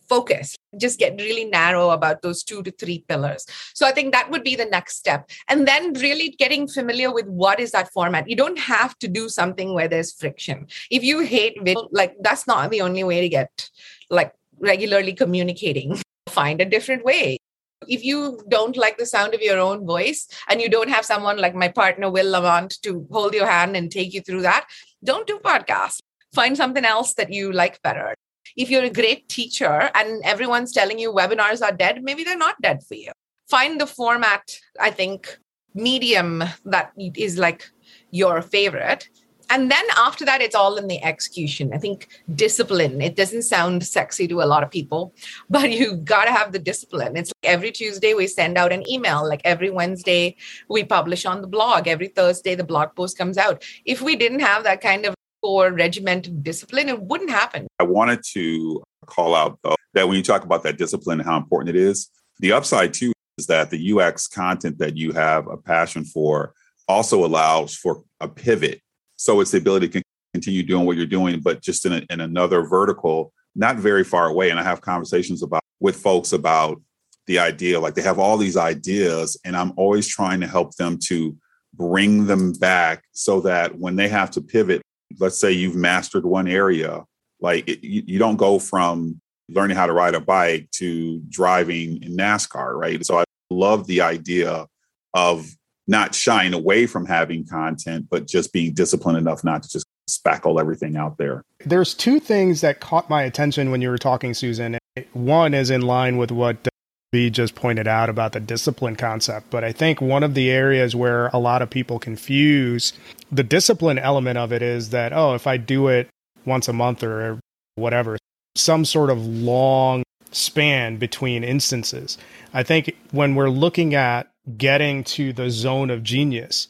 focus 0.08 0.56
just 0.78 0.98
get 0.98 1.20
really 1.20 1.44
narrow 1.44 1.90
about 1.90 2.22
those 2.22 2.42
two 2.44 2.62
to 2.62 2.70
three 2.72 3.04
pillars. 3.08 3.44
So 3.74 3.86
i 3.86 3.92
think 3.92 4.12
that 4.12 4.30
would 4.30 4.44
be 4.44 4.54
the 4.56 4.66
next 4.66 4.96
step. 4.96 5.28
And 5.48 5.66
then 5.66 5.92
really 5.94 6.30
getting 6.38 6.68
familiar 6.68 7.12
with 7.12 7.26
what 7.26 7.60
is 7.60 7.72
that 7.72 7.92
format. 7.92 8.28
You 8.28 8.36
don't 8.36 8.58
have 8.58 8.98
to 8.98 9.08
do 9.08 9.28
something 9.28 9.74
where 9.74 9.88
there's 9.88 10.12
friction. 10.12 10.66
If 10.90 11.02
you 11.02 11.20
hate 11.20 11.56
video 11.62 11.88
like 11.90 12.14
that's 12.20 12.46
not 12.46 12.70
the 12.70 12.82
only 12.82 13.04
way 13.04 13.20
to 13.20 13.28
get 13.28 13.70
like 14.10 14.32
regularly 14.58 15.12
communicating. 15.12 16.00
Find 16.28 16.60
a 16.60 16.64
different 16.64 17.04
way 17.04 17.39
if 17.88 18.04
you 18.04 18.40
don't 18.48 18.76
like 18.76 18.98
the 18.98 19.06
sound 19.06 19.34
of 19.34 19.40
your 19.40 19.58
own 19.58 19.86
voice 19.86 20.26
and 20.48 20.60
you 20.60 20.68
don't 20.68 20.90
have 20.90 21.04
someone 21.04 21.38
like 21.38 21.54
my 21.54 21.68
partner 21.68 22.10
Will 22.10 22.30
Lamont 22.30 22.78
to 22.82 23.06
hold 23.10 23.34
your 23.34 23.46
hand 23.46 23.76
and 23.76 23.90
take 23.90 24.12
you 24.12 24.20
through 24.20 24.42
that, 24.42 24.66
don't 25.02 25.26
do 25.26 25.38
podcasts. 25.38 26.00
Find 26.32 26.56
something 26.56 26.84
else 26.84 27.14
that 27.14 27.32
you 27.32 27.52
like 27.52 27.82
better. 27.82 28.14
If 28.56 28.70
you're 28.70 28.84
a 28.84 28.90
great 28.90 29.28
teacher 29.28 29.90
and 29.94 30.22
everyone's 30.24 30.72
telling 30.72 30.98
you 30.98 31.12
webinars 31.12 31.62
are 31.62 31.72
dead, 31.72 32.02
maybe 32.02 32.24
they're 32.24 32.36
not 32.36 32.60
dead 32.62 32.82
for 32.86 32.94
you. 32.94 33.12
Find 33.48 33.80
the 33.80 33.86
format, 33.86 34.42
I 34.78 34.90
think, 34.90 35.38
medium 35.74 36.44
that 36.64 36.92
is 36.96 37.38
like 37.38 37.68
your 38.10 38.42
favorite 38.42 39.08
and 39.50 39.70
then 39.70 39.84
after 39.96 40.24
that 40.24 40.40
it's 40.40 40.54
all 40.54 40.76
in 40.76 40.86
the 40.86 41.02
execution. 41.04 41.72
I 41.74 41.78
think 41.78 42.08
discipline 42.34 43.00
it 43.00 43.16
doesn't 43.16 43.42
sound 43.42 43.84
sexy 43.86 44.26
to 44.28 44.42
a 44.42 44.44
lot 44.52 44.62
of 44.62 44.70
people 44.70 45.14
but 45.50 45.70
you 45.70 45.96
got 45.96 46.24
to 46.24 46.32
have 46.32 46.52
the 46.52 46.58
discipline. 46.58 47.16
It's 47.16 47.32
like 47.42 47.52
every 47.52 47.72
tuesday 47.72 48.14
we 48.14 48.26
send 48.26 48.56
out 48.56 48.72
an 48.72 48.88
email. 48.88 49.28
Like 49.28 49.42
every 49.44 49.70
wednesday 49.70 50.36
we 50.68 50.84
publish 50.84 51.26
on 51.26 51.40
the 51.40 51.46
blog. 51.46 51.88
Every 51.88 52.08
thursday 52.08 52.54
the 52.54 52.64
blog 52.64 52.94
post 52.94 53.18
comes 53.18 53.36
out. 53.36 53.64
If 53.84 54.00
we 54.00 54.16
didn't 54.16 54.40
have 54.40 54.64
that 54.64 54.80
kind 54.80 55.04
of 55.06 55.14
core 55.42 55.72
regimented 55.72 56.42
discipline 56.42 56.88
it 56.88 57.00
wouldn't 57.00 57.30
happen. 57.30 57.66
I 57.78 57.84
wanted 57.84 58.22
to 58.32 58.82
call 59.06 59.34
out 59.34 59.58
though 59.62 59.76
that 59.94 60.06
when 60.06 60.16
you 60.16 60.22
talk 60.22 60.44
about 60.44 60.62
that 60.62 60.78
discipline 60.78 61.20
and 61.20 61.28
how 61.28 61.36
important 61.36 61.74
it 61.74 61.80
is 61.80 62.10
the 62.38 62.52
upside 62.52 62.92
too 62.92 63.12
is 63.38 63.46
that 63.46 63.70
the 63.70 63.92
ux 63.92 64.28
content 64.28 64.78
that 64.78 64.96
you 64.96 65.12
have 65.12 65.46
a 65.48 65.56
passion 65.56 66.04
for 66.04 66.52
also 66.86 67.24
allows 67.24 67.74
for 67.74 68.02
a 68.20 68.28
pivot 68.28 68.82
so 69.20 69.40
it's 69.40 69.50
the 69.50 69.58
ability 69.58 69.86
to 69.86 70.02
continue 70.32 70.62
doing 70.62 70.86
what 70.86 70.96
you're 70.96 71.04
doing, 71.04 71.40
but 71.40 71.60
just 71.60 71.84
in, 71.84 71.92
a, 71.92 72.02
in 72.08 72.22
another 72.22 72.62
vertical, 72.62 73.34
not 73.54 73.76
very 73.76 74.02
far 74.02 74.28
away. 74.28 74.48
And 74.48 74.58
I 74.58 74.62
have 74.62 74.80
conversations 74.80 75.42
about 75.42 75.60
with 75.78 75.96
folks 75.96 76.32
about 76.32 76.80
the 77.26 77.38
idea, 77.38 77.78
like 77.78 77.92
they 77.92 78.00
have 78.00 78.18
all 78.18 78.38
these 78.38 78.56
ideas, 78.56 79.38
and 79.44 79.54
I'm 79.54 79.74
always 79.76 80.08
trying 80.08 80.40
to 80.40 80.46
help 80.46 80.74
them 80.76 80.98
to 81.08 81.36
bring 81.74 82.24
them 82.24 82.54
back 82.54 83.04
so 83.12 83.42
that 83.42 83.78
when 83.78 83.94
they 83.94 84.08
have 84.08 84.30
to 84.30 84.40
pivot, 84.40 84.80
let's 85.18 85.38
say 85.38 85.52
you've 85.52 85.76
mastered 85.76 86.24
one 86.24 86.48
area, 86.48 87.04
like 87.42 87.68
it, 87.68 87.84
you, 87.84 88.02
you 88.06 88.18
don't 88.18 88.36
go 88.36 88.58
from 88.58 89.20
learning 89.50 89.76
how 89.76 89.86
to 89.86 89.92
ride 89.92 90.14
a 90.14 90.20
bike 90.20 90.70
to 90.76 91.20
driving 91.28 92.02
in 92.02 92.16
NASCAR, 92.16 92.74
right? 92.74 93.04
So 93.04 93.18
I 93.18 93.24
love 93.50 93.86
the 93.86 94.00
idea 94.00 94.66
of 95.12 95.46
not 95.90 96.14
shying 96.14 96.54
away 96.54 96.86
from 96.86 97.04
having 97.04 97.44
content, 97.44 98.06
but 98.08 98.28
just 98.28 98.52
being 98.52 98.72
disciplined 98.72 99.18
enough 99.18 99.42
not 99.42 99.64
to 99.64 99.68
just 99.68 99.86
spackle 100.08 100.60
everything 100.60 100.96
out 100.96 101.18
there. 101.18 101.42
There's 101.66 101.94
two 101.94 102.20
things 102.20 102.60
that 102.60 102.78
caught 102.78 103.10
my 103.10 103.24
attention 103.24 103.72
when 103.72 103.82
you 103.82 103.90
were 103.90 103.98
talking, 103.98 104.32
Susan. 104.32 104.78
One 105.12 105.52
is 105.52 105.68
in 105.68 105.82
line 105.82 106.16
with 106.16 106.30
what 106.30 106.68
B 107.10 107.28
just 107.28 107.56
pointed 107.56 107.88
out 107.88 108.08
about 108.08 108.32
the 108.32 108.38
discipline 108.38 108.94
concept, 108.94 109.50
but 109.50 109.64
I 109.64 109.72
think 109.72 110.00
one 110.00 110.22
of 110.22 110.34
the 110.34 110.48
areas 110.48 110.94
where 110.94 111.26
a 111.32 111.38
lot 111.38 111.60
of 111.60 111.68
people 111.68 111.98
confuse 111.98 112.92
the 113.32 113.42
discipline 113.42 113.98
element 113.98 114.38
of 114.38 114.52
it 114.52 114.62
is 114.62 114.90
that, 114.90 115.12
oh, 115.12 115.34
if 115.34 115.48
I 115.48 115.56
do 115.56 115.88
it 115.88 116.08
once 116.46 116.68
a 116.68 116.72
month 116.72 117.02
or 117.02 117.40
whatever, 117.74 118.16
some 118.54 118.84
sort 118.84 119.10
of 119.10 119.26
long 119.26 120.04
span 120.30 120.98
between 120.98 121.42
instances. 121.42 122.16
I 122.54 122.62
think 122.62 122.96
when 123.10 123.34
we're 123.34 123.48
looking 123.48 123.96
at 123.96 124.29
getting 124.56 125.04
to 125.04 125.32
the 125.32 125.50
zone 125.50 125.90
of 125.90 126.02
genius, 126.02 126.68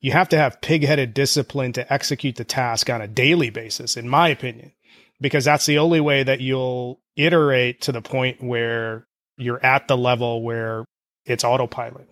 you 0.00 0.12
have 0.12 0.28
to 0.28 0.38
have 0.38 0.60
pig-headed 0.60 1.14
discipline 1.14 1.72
to 1.72 1.92
execute 1.92 2.36
the 2.36 2.44
task 2.44 2.90
on 2.90 3.00
a 3.00 3.08
daily 3.08 3.50
basis, 3.50 3.96
in 3.96 4.08
my 4.08 4.28
opinion, 4.28 4.72
because 5.20 5.44
that's 5.44 5.66
the 5.66 5.78
only 5.78 6.00
way 6.00 6.22
that 6.22 6.40
you'll 6.40 7.00
iterate 7.16 7.80
to 7.82 7.92
the 7.92 8.02
point 8.02 8.42
where 8.42 9.06
you're 9.36 9.64
at 9.64 9.88
the 9.88 9.96
level 9.96 10.42
where 10.42 10.84
it's 11.24 11.44
autopilot. 11.44 12.08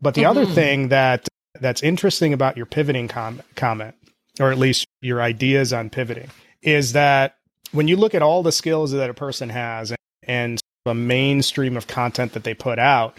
But 0.00 0.14
the 0.14 0.22
mm-hmm. 0.22 0.30
other 0.30 0.46
thing 0.46 0.88
that 0.88 1.28
that's 1.60 1.82
interesting 1.82 2.32
about 2.32 2.56
your 2.56 2.66
pivoting 2.66 3.08
com- 3.08 3.42
comment, 3.54 3.94
or 4.40 4.50
at 4.50 4.58
least 4.58 4.86
your 5.00 5.22
ideas 5.22 5.72
on 5.72 5.90
pivoting, 5.90 6.30
is 6.62 6.92
that 6.92 7.36
when 7.72 7.88
you 7.88 7.96
look 7.96 8.14
at 8.14 8.22
all 8.22 8.42
the 8.42 8.52
skills 8.52 8.92
that 8.92 9.10
a 9.10 9.14
person 9.14 9.48
has 9.48 9.90
and, 9.90 9.98
and 10.26 10.60
a 10.86 10.94
mainstream 10.94 11.76
of 11.76 11.86
content 11.86 12.32
that 12.32 12.44
they 12.44 12.54
put 12.54 12.78
out, 12.78 13.16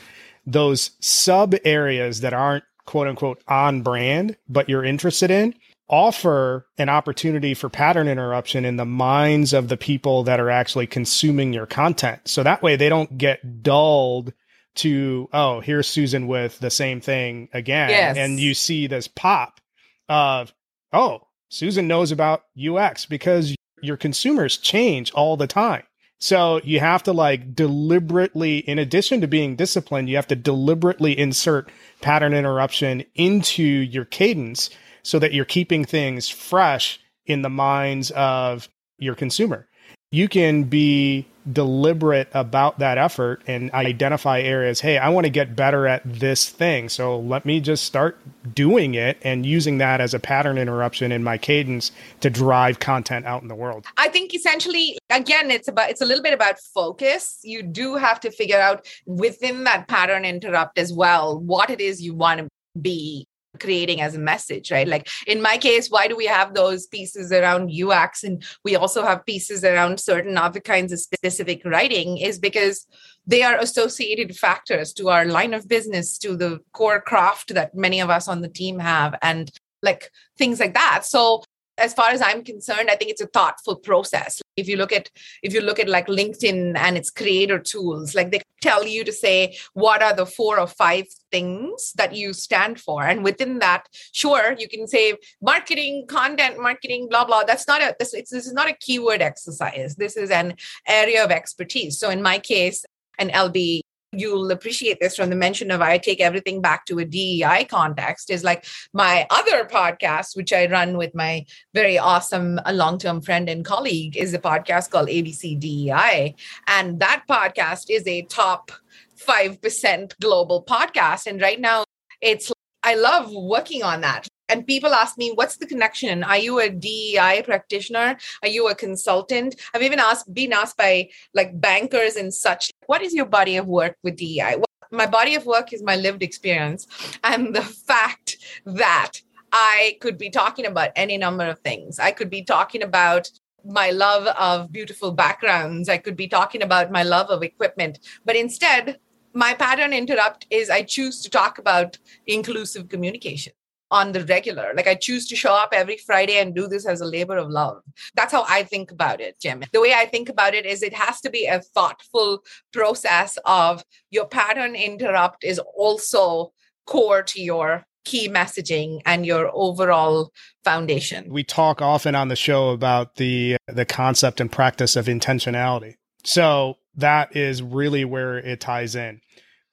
those 0.47 0.91
sub 0.99 1.53
areas 1.63 2.21
that 2.21 2.33
aren't 2.33 2.63
quote 2.86 3.07
unquote 3.07 3.43
on 3.47 3.83
brand, 3.83 4.38
but 4.49 4.67
you're 4.69 4.83
interested 4.83 5.29
in, 5.29 5.53
offer 5.89 6.65
an 6.77 6.89
opportunity 6.89 7.53
for 7.53 7.69
pattern 7.69 8.07
interruption 8.07 8.65
in 8.65 8.77
the 8.77 8.86
minds 8.86 9.53
of 9.53 9.67
the 9.67 9.77
people 9.77 10.23
that 10.23 10.39
are 10.39 10.49
actually 10.49 10.88
consuming 10.88 11.53
your 11.53 11.65
content. 11.65 12.21
So 12.25 12.43
that 12.43 12.63
way 12.63 12.75
they 12.75 12.89
don't 12.89 13.17
get 13.17 13.62
dulled 13.62 14.33
to, 14.75 15.29
oh, 15.33 15.60
here's 15.60 15.88
Susan 15.88 16.27
with 16.27 16.60
the 16.60 16.69
same 16.69 17.01
thing 17.01 17.49
again. 17.53 17.89
Yes. 17.89 18.17
And 18.17 18.39
you 18.39 18.53
see 18.53 18.88
this 18.88 19.07
pop 19.07 19.60
of, 20.07 20.53
oh, 20.93 21.21
Susan 21.49 21.88
knows 21.88 22.12
about 22.12 22.43
UX 22.57 23.05
because 23.05 23.55
your 23.81 23.97
consumers 23.97 24.57
change 24.57 25.12
all 25.12 25.38
the 25.38 25.47
time. 25.47 25.83
So 26.19 26.60
you 26.63 26.80
have 26.80 27.03
to 27.03 27.13
like 27.13 27.53
deliberately, 27.53 28.58
in 28.60 28.80
addition 28.80 29.21
to 29.21 29.27
being 29.27 29.56
disciplined, 29.56 30.10
you 30.10 30.15
have 30.15 30.27
to 30.27 30.36
deliberately 30.36 31.17
insert 31.17 31.69
pattern 32.01 32.34
interruption 32.34 33.03
into 33.15 33.63
your 33.63 34.06
cadence 34.06 34.69
so 35.03 35.19
that 35.19 35.34
you're 35.34 35.45
keeping 35.45 35.86
things 35.86 36.27
fresh 36.27 36.99
in 37.25 37.43
the 37.43 37.49
minds 37.49 38.12
of 38.12 38.67
your 38.97 39.15
consumer. 39.15 39.67
You 40.12 40.30
can 40.30 40.63
be 40.63 41.28
deliberate 41.52 42.30
about 42.34 42.80
that 42.80 42.98
effort 42.98 43.41
and 43.48 43.72
identify 43.72 44.39
areas. 44.39 44.80
Hey, 44.80 44.98
I 44.98 45.10
want 45.10 45.26
to 45.26 45.30
get 45.30 45.56
better 45.56 45.86
at 45.88 46.02
this 46.06 46.50
thing. 46.50 46.89
So 46.89 47.20
let 47.20 47.46
me 47.46 47.60
just 47.60 47.84
start 47.84 48.20
doing 48.54 48.96
it 48.96 49.17
and 49.22 49.46
using 49.46 49.78
that 49.80 50.00
as 50.00 50.13
a 50.13 50.20
pattern 50.20 50.58
interruption 50.58 51.12
in 51.12 51.24
my 51.24 51.38
cadence 51.38 51.91
to 52.22 52.30
drive 52.30 52.80
content 52.80 53.26
out 53.26 53.41
in 53.41 53.50
the 53.50 53.56
world. 53.56 53.86
I 53.98 54.08
think 54.08 54.34
essentially, 54.34 54.98
again, 55.10 55.52
it's 55.52 55.67
about, 55.67 55.89
it's 55.89 56.02
a 56.02 56.06
little 56.06 56.24
bit 56.24 56.34
about 56.34 56.58
focus. 56.74 57.39
You 57.43 57.63
do 57.63 57.96
have 57.96 58.20
to 58.22 58.32
figure 58.32 58.60
out 58.60 58.86
within 59.06 59.65
that 59.65 59.88
pattern 59.88 60.24
interrupt 60.24 60.78
as 60.78 60.93
well 60.93 61.39
what 61.39 61.70
it 61.70 61.82
is 61.82 62.02
you 62.02 62.15
want 62.15 62.39
to 62.39 62.48
be 62.82 63.28
creating 63.60 64.02
as 64.02 64.15
a 64.15 64.20
message, 64.20 64.72
right? 64.72 64.88
Like 64.88 65.08
in 65.26 65.41
my 65.41 65.58
case, 65.58 65.89
why 65.89 66.08
do 66.08 66.15
we 66.15 66.26
have 66.26 66.54
those 66.54 66.88
pieces 66.88 67.32
around 67.32 67.72
UX 67.72 68.24
and 68.24 68.43
we 68.63 68.76
also 68.76 69.04
have 69.04 69.26
pieces 69.26 69.63
around 69.63 70.00
certain 70.00 70.38
other 70.38 70.60
kinds 70.60 70.91
of 70.91 71.00
specific 71.00 71.62
writing 71.65 72.17
is 72.17 72.39
because 72.39 72.88
they 73.26 73.43
are 73.43 73.58
associated 73.58 74.36
factors 74.36 74.93
to 74.93 75.10
our 75.10 75.26
line 75.26 75.54
of 75.54 75.67
business, 75.67 76.17
to 76.20 76.36
the 76.36 76.60
core 76.72 77.02
craft 77.02 77.54
that 77.54 77.76
many 77.76 78.00
of 78.00 78.10
us 78.10 78.28
on 78.28 78.41
the 78.41 78.48
team 78.48 78.80
have, 78.80 79.15
and 79.22 79.52
like 79.82 80.12
things 80.38 80.60
like 80.60 80.74
that. 80.74 81.06
So 81.06 81.43
as 81.77 81.93
far 81.93 82.09
as 82.09 82.21
i'm 82.21 82.43
concerned 82.43 82.89
i 82.89 82.95
think 82.95 83.11
it's 83.11 83.21
a 83.21 83.27
thoughtful 83.27 83.75
process. 83.75 84.41
If 84.55 84.67
you 84.67 84.75
look 84.75 84.91
at 84.91 85.09
if 85.43 85.53
you 85.53 85.61
look 85.61 85.79
at 85.79 85.87
like 85.87 86.07
linkedin 86.07 86.75
and 86.75 86.97
its 86.97 87.09
creator 87.09 87.59
tools 87.59 88.15
like 88.15 88.31
they 88.31 88.41
tell 88.61 88.85
you 88.87 89.03
to 89.03 89.11
say 89.11 89.55
what 89.73 90.01
are 90.01 90.15
the 90.15 90.25
four 90.25 90.59
or 90.59 90.65
five 90.67 91.05
things 91.31 91.93
that 91.95 92.15
you 92.15 92.33
stand 92.33 92.79
for. 92.79 93.03
And 93.03 93.23
within 93.23 93.59
that 93.59 93.87
sure 94.13 94.55
you 94.57 94.67
can 94.67 94.87
say 94.87 95.15
marketing 95.41 96.05
content 96.07 96.59
marketing 96.59 97.07
blah 97.09 97.25
blah. 97.25 97.43
That's 97.43 97.67
not 97.67 97.81
a 97.81 97.95
this, 97.99 98.11
this 98.11 98.47
is 98.47 98.53
not 98.53 98.69
a 98.69 98.73
keyword 98.73 99.21
exercise. 99.21 99.95
This 99.95 100.17
is 100.17 100.31
an 100.31 100.55
area 100.87 101.23
of 101.23 101.31
expertise. 101.31 101.99
So 101.99 102.09
in 102.09 102.21
my 102.21 102.39
case 102.39 102.83
an 103.19 103.29
lb 103.29 103.81
you'll 104.12 104.52
appreciate 104.52 105.00
this 105.00 105.15
from 105.15 105.30
the 105.30 105.36
mention 105.36 105.72
of 105.72 105.82
I 105.82 105.98
take 105.98 106.22
everything 106.22 106.62
back 106.62 106.86
to 106.86 107.00
a 107.00 107.06
DEI 107.06 107.65
context 107.70 108.30
is 108.30 108.43
like 108.43 108.65
my 108.93 109.28
other 109.30 109.65
podcast, 109.65 110.36
which 110.36 110.54
I 110.54 110.67
run 110.67 110.98
with 110.98 111.13
my 111.13 111.46
very 111.74 111.98
awesome 111.98 112.60
uh, 112.65 112.72
long 112.72 112.98
term 112.98 113.22
friend 113.22 113.50
and 113.50 113.65
colleague, 113.65 114.15
is 114.15 114.34
a 114.34 114.39
podcast 114.39 114.91
called 114.91 115.10
ABC 115.10 115.60
DEI. 115.60 116.36
And 116.67 117.00
that 117.00 117.24
podcast 117.30 117.86
is 117.89 118.08
a 118.08 118.22
top 118.24 118.72
5% 119.17 120.20
global 120.22 120.63
podcast. 120.63 121.28
And 121.28 121.41
right 121.41 121.60
now, 121.60 121.84
it's 122.22 122.52
I 122.84 122.96
love 122.96 123.32
working 123.32 123.84
on 123.84 124.02
that 124.02 124.28
and 124.49 124.65
people 124.65 124.93
ask 124.93 125.17
me 125.17 125.31
what's 125.33 125.57
the 125.57 125.65
connection? 125.65 126.23
Are 126.23 126.38
you 126.38 126.60
a 126.60 126.69
dei 126.69 127.41
practitioner? 127.45 128.17
Are 128.41 128.47
you 128.47 128.67
a 128.69 128.75
consultant? 128.75 129.55
I've 129.73 129.83
even 129.83 129.99
asked 129.99 130.33
been 130.33 130.53
asked 130.53 130.77
by 130.77 131.10
like 131.33 131.60
bankers 131.60 132.15
and 132.15 132.33
such 132.33 132.71
what 132.86 133.01
is 133.01 133.13
your 133.13 133.25
body 133.25 133.57
of 133.57 133.67
work 133.67 133.97
with 134.03 134.17
dei 134.17 134.55
well, 134.55 134.65
my 134.91 135.05
body 135.05 135.36
of 135.36 135.45
work 135.45 135.73
is 135.73 135.83
my 135.83 135.95
lived 135.95 136.23
experience 136.23 136.88
and 137.23 137.55
the 137.55 137.62
fact 137.62 138.38
that 138.65 139.13
i 139.51 139.97
could 140.01 140.17
be 140.17 140.29
talking 140.29 140.65
about 140.65 140.91
any 140.95 141.17
number 141.17 141.45
of 141.45 141.60
things. 141.60 141.99
I 141.99 142.12
could 142.12 142.29
be 142.29 142.43
talking 142.43 142.83
about 142.83 143.29
my 143.65 143.91
love 143.91 144.27
of 144.27 144.71
beautiful 144.71 145.12
backgrounds. 145.12 145.89
I 145.89 145.97
could 145.97 146.15
be 146.15 146.27
talking 146.27 146.62
about 146.62 146.91
my 146.91 147.03
love 147.03 147.29
of 147.29 147.43
equipment. 147.43 147.99
But 148.23 148.36
instead 148.36 148.99
my 149.33 149.53
pattern 149.53 149.93
interrupt 149.93 150.47
is 150.49 150.69
I 150.69 150.81
choose 150.83 151.21
to 151.21 151.29
talk 151.29 151.57
about 151.60 151.97
inclusive 152.25 152.89
communication 152.89 153.53
on 153.91 154.12
the 154.12 154.23
regular. 154.26 154.73
Like 154.76 154.88
I 154.88 154.95
choose 154.95 155.28
to 155.28 155.36
show 155.36 155.54
up 155.54 155.69
every 155.71 155.97
Friday 155.97 156.38
and 156.38 156.54
do 156.54 156.67
this 156.67 156.86
as 156.86 157.02
a 157.02 157.06
labor 157.06 157.38
of 157.38 157.50
love. 157.50 157.82
That's 158.15 158.32
how 158.32 158.45
I 158.47 158.63
think 158.63 158.91
about 158.91 159.21
it, 159.21 159.39
Jim. 159.39 159.63
The 159.71 159.82
way 159.82 159.93
I 159.93 160.06
think 160.06 160.30
about 160.30 160.54
it 160.54 160.65
is 160.65 160.84
it 160.84 160.93
has 160.93 161.21
to 161.21 161.30
be 161.30 161.45
a 161.45 161.62
thoughtful 161.62 162.43
process 162.73 163.38
of 163.45 163.84
your 164.12 164.26
pattern 164.26 164.76
interrupt 164.76 165.43
is 165.43 165.60
also 165.60 166.52
core 166.86 167.23
to 167.23 167.41
your 167.41 167.86
key 168.06 168.30
messaging 168.30 169.02
and 169.06 169.26
your 169.26 169.52
overall 169.54 170.32
foundation. 170.63 171.30
We 171.30 171.43
talk 171.43 171.82
often 171.82 172.15
on 172.15 172.30
the 172.30 172.36
show 172.36 172.69
about 172.69 173.15
the 173.15 173.58
the 173.67 173.86
concept 173.86 174.39
and 174.39 174.52
practice 174.52 174.95
of 174.95 175.08
intentionality. 175.08 175.95
So 176.23 176.78
that 176.95 177.36
is 177.36 177.62
really 177.62 178.06
where 178.06 178.38
it 178.38 178.62
ties 178.62 178.95
in. 178.95 179.21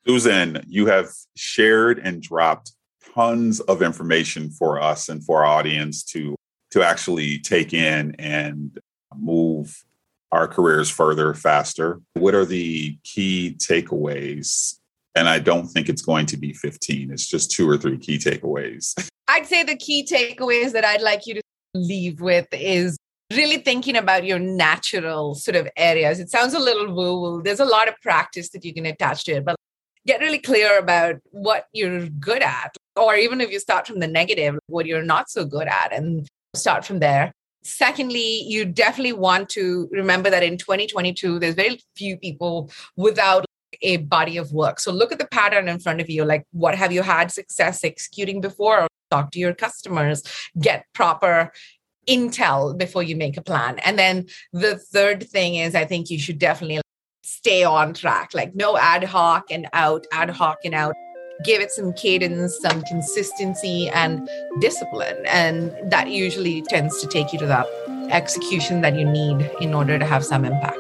Susan, 0.07 0.62
you 0.66 0.87
have 0.87 1.09
shared 1.37 1.98
and 1.98 2.20
dropped 2.20 2.72
tons 3.14 3.61
of 3.61 3.83
information 3.83 4.50
for 4.50 4.81
us 4.81 5.09
and 5.09 5.24
for 5.24 5.44
our 5.44 5.59
audience 5.59 6.03
to 6.03 6.37
to 6.70 6.83
actually 6.83 7.38
take 7.38 7.72
in 7.72 8.16
and 8.18 8.79
move 9.16 9.85
our 10.33 10.48
careers 10.48 10.90
further 10.90 11.33
faster. 11.33 12.00
What 12.14 12.35
are 12.35 12.44
the 12.44 12.98
key 13.05 13.57
takeaways? 13.59 14.74
And 15.14 15.29
I 15.29 15.38
don't 15.38 15.68
think 15.68 15.88
it's 15.88 16.03
going 16.03 16.27
to 16.27 16.37
be 16.37 16.53
15. 16.53 17.12
It's 17.12 17.29
just 17.29 17.53
two 17.53 17.70
or 17.70 17.77
three 17.77 17.98
key 17.98 18.18
takeaways. 18.18 19.09
I'd 19.29 19.46
say 19.46 19.62
the 19.62 19.77
key 19.77 20.05
takeaways 20.05 20.72
that 20.72 20.85
I'd 20.85 21.00
like 21.00 21.27
you 21.27 21.35
to 21.35 21.42
leave 21.74 22.20
with 22.20 22.48
is 22.50 22.96
really 23.33 23.59
thinking 23.59 23.96
about 23.96 24.24
your 24.24 24.40
natural 24.40 25.37
sort 25.37 25.55
of 25.55 25.68
areas. 25.77 26.18
It 26.18 26.31
sounds 26.31 26.55
a 26.55 26.59
little 26.59 26.92
woo 26.92 27.20
woo. 27.20 27.42
There's 27.42 27.61
a 27.61 27.64
lot 27.64 27.88
of 27.88 27.94
practice 28.03 28.50
that 28.50 28.64
you 28.64 28.74
can 28.74 28.87
attach 28.87 29.24
to 29.24 29.33
it, 29.33 29.44
but 29.44 29.55
get 30.06 30.20
really 30.20 30.38
clear 30.38 30.78
about 30.78 31.16
what 31.30 31.66
you're 31.72 32.08
good 32.08 32.42
at 32.42 32.76
or 32.96 33.14
even 33.16 33.40
if 33.40 33.50
you 33.50 33.58
start 33.58 33.86
from 33.86 34.00
the 34.00 34.06
negative, 34.06 34.58
what 34.66 34.86
you're 34.86 35.02
not 35.02 35.28
so 35.28 35.44
good 35.44 35.66
at, 35.66 35.92
and 35.92 36.28
start 36.54 36.84
from 36.84 37.00
there. 37.00 37.32
Secondly, 37.62 38.42
you 38.42 38.64
definitely 38.64 39.14
want 39.14 39.48
to 39.50 39.88
remember 39.90 40.30
that 40.30 40.42
in 40.42 40.58
2022, 40.58 41.38
there's 41.38 41.54
very 41.54 41.80
few 41.96 42.16
people 42.18 42.70
without 42.96 43.44
a 43.82 43.96
body 43.96 44.36
of 44.36 44.52
work. 44.52 44.78
So 44.78 44.92
look 44.92 45.12
at 45.12 45.18
the 45.18 45.26
pattern 45.26 45.68
in 45.68 45.80
front 45.80 46.00
of 46.00 46.08
you. 46.08 46.24
Like, 46.24 46.44
what 46.52 46.74
have 46.74 46.92
you 46.92 47.02
had 47.02 47.32
success 47.32 47.82
executing 47.82 48.40
before? 48.40 48.86
Talk 49.10 49.30
to 49.32 49.38
your 49.38 49.54
customers, 49.54 50.22
get 50.60 50.84
proper 50.92 51.52
intel 52.08 52.76
before 52.76 53.02
you 53.02 53.16
make 53.16 53.36
a 53.36 53.42
plan. 53.42 53.78
And 53.80 53.98
then 53.98 54.26
the 54.52 54.76
third 54.76 55.28
thing 55.28 55.56
is, 55.56 55.74
I 55.74 55.84
think 55.86 56.10
you 56.10 56.18
should 56.18 56.38
definitely 56.38 56.80
stay 57.44 57.62
on 57.62 57.92
track, 57.92 58.30
like 58.33 58.54
no 58.54 58.78
ad 58.78 59.04
hoc 59.04 59.50
and 59.50 59.68
out, 59.74 60.07
ad 60.12 60.30
hoc 60.30 60.61
and 60.64 60.74
out 60.74 60.94
give 61.44 61.61
it 61.61 61.70
some 61.70 61.92
cadence, 61.92 62.59
some 62.62 62.80
consistency, 62.83 63.88
and 63.90 64.26
discipline. 64.61 65.16
And 65.26 65.74
that 65.90 66.09
usually 66.09 66.62
tends 66.62 67.02
to 67.02 67.09
take 67.09 67.35
you 67.35 67.38
to 67.40 67.46
that 67.46 67.66
execution 68.11 68.80
that 68.80 68.96
you 68.96 69.04
need 69.04 69.50
in 69.61 69.74
order 69.74 69.98
to 69.98 70.07
have 70.07 70.24
some 70.24 70.44
impact. 70.44 70.78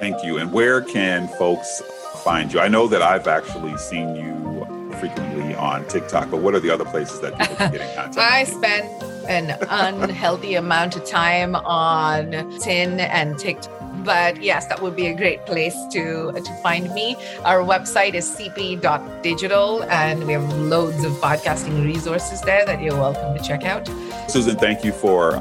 Thank 0.00 0.24
you. 0.24 0.38
And 0.38 0.52
where 0.52 0.80
can 0.80 1.28
folks 1.28 1.80
find 2.24 2.52
you? 2.52 2.58
I 2.58 2.66
know 2.66 2.88
that 2.88 3.02
I've 3.02 3.28
actually 3.28 3.76
seen 3.76 4.16
you 4.16 4.96
frequently 4.98 5.54
on 5.54 5.86
TikTok, 5.86 6.30
but 6.30 6.38
what 6.38 6.54
are 6.54 6.60
the 6.60 6.70
other 6.70 6.86
places 6.86 7.20
that 7.20 7.38
people 7.38 7.56
can 7.56 7.72
get 7.72 7.80
in 7.82 7.94
contact? 7.94 8.18
I 8.32 8.44
spend 8.44 9.02
an 9.28 9.56
unhealthy 9.68 10.56
amount 10.56 10.96
of 10.96 11.04
time 11.04 11.54
on 11.54 12.58
Tin 12.58 12.98
and 12.98 13.38
TikTok 13.38 13.79
but 14.04 14.42
yes, 14.42 14.66
that 14.66 14.80
would 14.82 14.96
be 14.96 15.06
a 15.06 15.14
great 15.14 15.46
place 15.46 15.76
to 15.92 16.28
uh, 16.28 16.40
to 16.40 16.54
find 16.62 16.92
me. 16.94 17.16
Our 17.44 17.60
website 17.60 18.14
is 18.14 18.30
cp.digital, 18.30 19.84
and 19.84 20.26
we 20.26 20.32
have 20.32 20.52
loads 20.58 21.04
of 21.04 21.12
podcasting 21.14 21.84
resources 21.84 22.40
there 22.42 22.64
that 22.66 22.82
you're 22.82 22.96
welcome 22.96 23.36
to 23.36 23.42
check 23.42 23.64
out. 23.64 23.88
Susan, 24.28 24.56
thank 24.56 24.84
you 24.84 24.92
for 24.92 25.32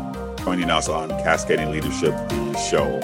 joining 0.43 0.69
us 0.69 0.89
on 0.89 1.10
Cascading 1.10 1.72
Leadership, 1.72 2.13
show. 2.69 3.00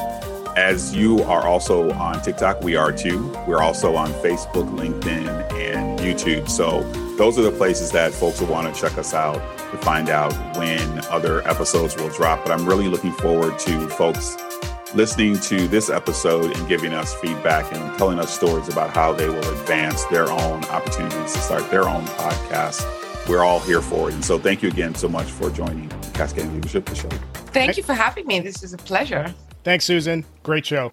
As 0.56 0.96
you 0.96 1.22
are 1.24 1.46
also 1.46 1.92
on 1.92 2.22
TikTok, 2.22 2.64
we 2.64 2.78
are 2.78 2.92
too. 2.92 3.28
We're 3.46 3.62
also 3.62 3.96
on 3.96 4.10
Facebook, 4.14 4.74
LinkedIn, 4.74 5.28
and 5.54 6.00
YouTube. 6.00 6.50
So 6.50 6.84
those 7.18 7.38
are 7.38 7.42
the 7.42 7.52
places 7.52 7.92
that 7.92 8.14
folks 8.14 8.40
will 8.40 8.48
want 8.48 8.74
to 8.74 8.82
check 8.82 8.98
us 8.98 9.14
out 9.14 9.36
to 9.72 9.78
find 9.78 10.10
out 10.10 10.34
when 10.58 11.00
other 11.08 11.46
episodes 11.48 11.96
will 11.98 12.10
drop. 12.10 12.46
But 12.46 12.58
I'm 12.58 12.66
really 12.66 12.88
looking 12.88 13.12
forward 13.12 13.60
to 13.60 13.90
folks 13.90 14.38
listening 14.96 15.38
to 15.40 15.68
this 15.68 15.90
episode 15.90 16.56
and 16.56 16.68
giving 16.68 16.94
us 16.94 17.14
feedback 17.16 17.72
and 17.74 17.98
telling 17.98 18.20
us 18.20 18.34
stories 18.34 18.70
about 18.70 18.92
how 18.92 19.14
they 19.14 19.28
will 19.28 19.50
advance 19.60 20.06
their 20.06 20.32
own 20.32 20.64
opportunities 20.66 21.34
to 21.34 21.40
start 21.40 21.70
their 21.70 21.88
own 21.88 22.06
podcast. 22.06 22.86
We're 23.28 23.44
all 23.44 23.60
here 23.60 23.82
for 23.82 24.10
it. 24.10 24.14
And 24.14 24.24
so 24.24 24.40
thank 24.40 24.62
you 24.62 24.70
again 24.70 24.96
so 24.96 25.08
much 25.10 25.28
for 25.28 25.50
joining 25.50 25.90
Cascading 26.14 26.54
Leadership 26.54 26.86
the 26.86 26.96
Show. 26.96 27.10
Thank 27.48 27.78
you 27.78 27.84
for 27.84 27.94
having 27.94 28.28
me. 28.28 28.40
This 28.40 28.64
is 28.64 28.74
a 28.74 28.78
pleasure. 28.78 29.34
Thanks, 29.64 29.86
Susan. 29.86 30.24
Great 30.44 30.66
show. 30.66 30.92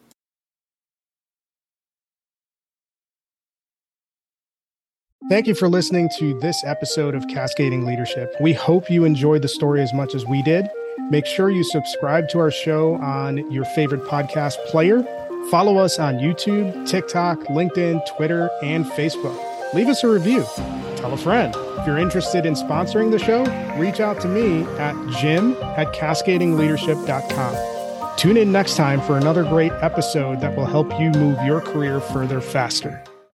Thank 5.33 5.47
you 5.47 5.55
for 5.55 5.67
listening 5.67 6.11
to 6.19 6.39
this 6.41 6.63
episode 6.63 7.15
of 7.15 7.27
Cascading 7.27 7.87
Leadership. 7.87 8.35
We 8.39 8.53
hope 8.53 8.91
you 8.91 9.07
enjoyed 9.07 9.41
the 9.41 9.49
story 9.49 9.81
as 9.81 9.91
much 9.95 10.15
as 10.15 10.27
we 10.27 10.43
did. 10.43 10.69
Make 11.09 11.25
sure 11.25 11.49
you 11.49 11.65
subscribe 11.65 12.29
to 12.29 12.39
our 12.39 12.51
show 12.51 12.97
on 12.97 13.51
your 13.51 13.65
favorite 13.65 14.03
podcast 14.03 14.63
player. 14.67 15.03
Follow 15.51 15.79
us 15.79 15.99
on 15.99 16.17
YouTube, 16.17 16.87
TikTok, 16.87 17.39
LinkedIn, 17.45 18.05
Twitter, 18.15 18.51
and 18.63 18.85
Facebook. 18.85 19.73
Leave 19.73 19.89
us 19.89 20.05
a 20.05 20.09
review. 20.09 20.45
Tell 20.97 21.15
a 21.15 21.17
friend. 21.17 21.55
If 21.57 21.87
you're 21.87 21.97
interested 21.97 22.45
in 22.45 22.53
sponsoring 22.53 23.11
the 23.11 23.19
show, 23.19 23.45
reach 23.81 24.01
out 24.01 24.21
to 24.21 24.29
me 24.29 24.65
at 24.77 24.95
jim 25.19 25.55
at 25.79 25.95
cascadingleadership.com. 25.95 28.19
Tune 28.19 28.37
in 28.37 28.53
next 28.53 28.77
time 28.77 29.01
for 29.01 29.17
another 29.17 29.45
great 29.45 29.73
episode 29.81 30.43
that 30.43 30.59
will 30.59 30.67
help 30.67 30.93
you 31.01 31.09
move 31.13 31.43
your 31.43 31.63
career 31.63 32.03
further 32.03 32.43
faster. 32.43 33.03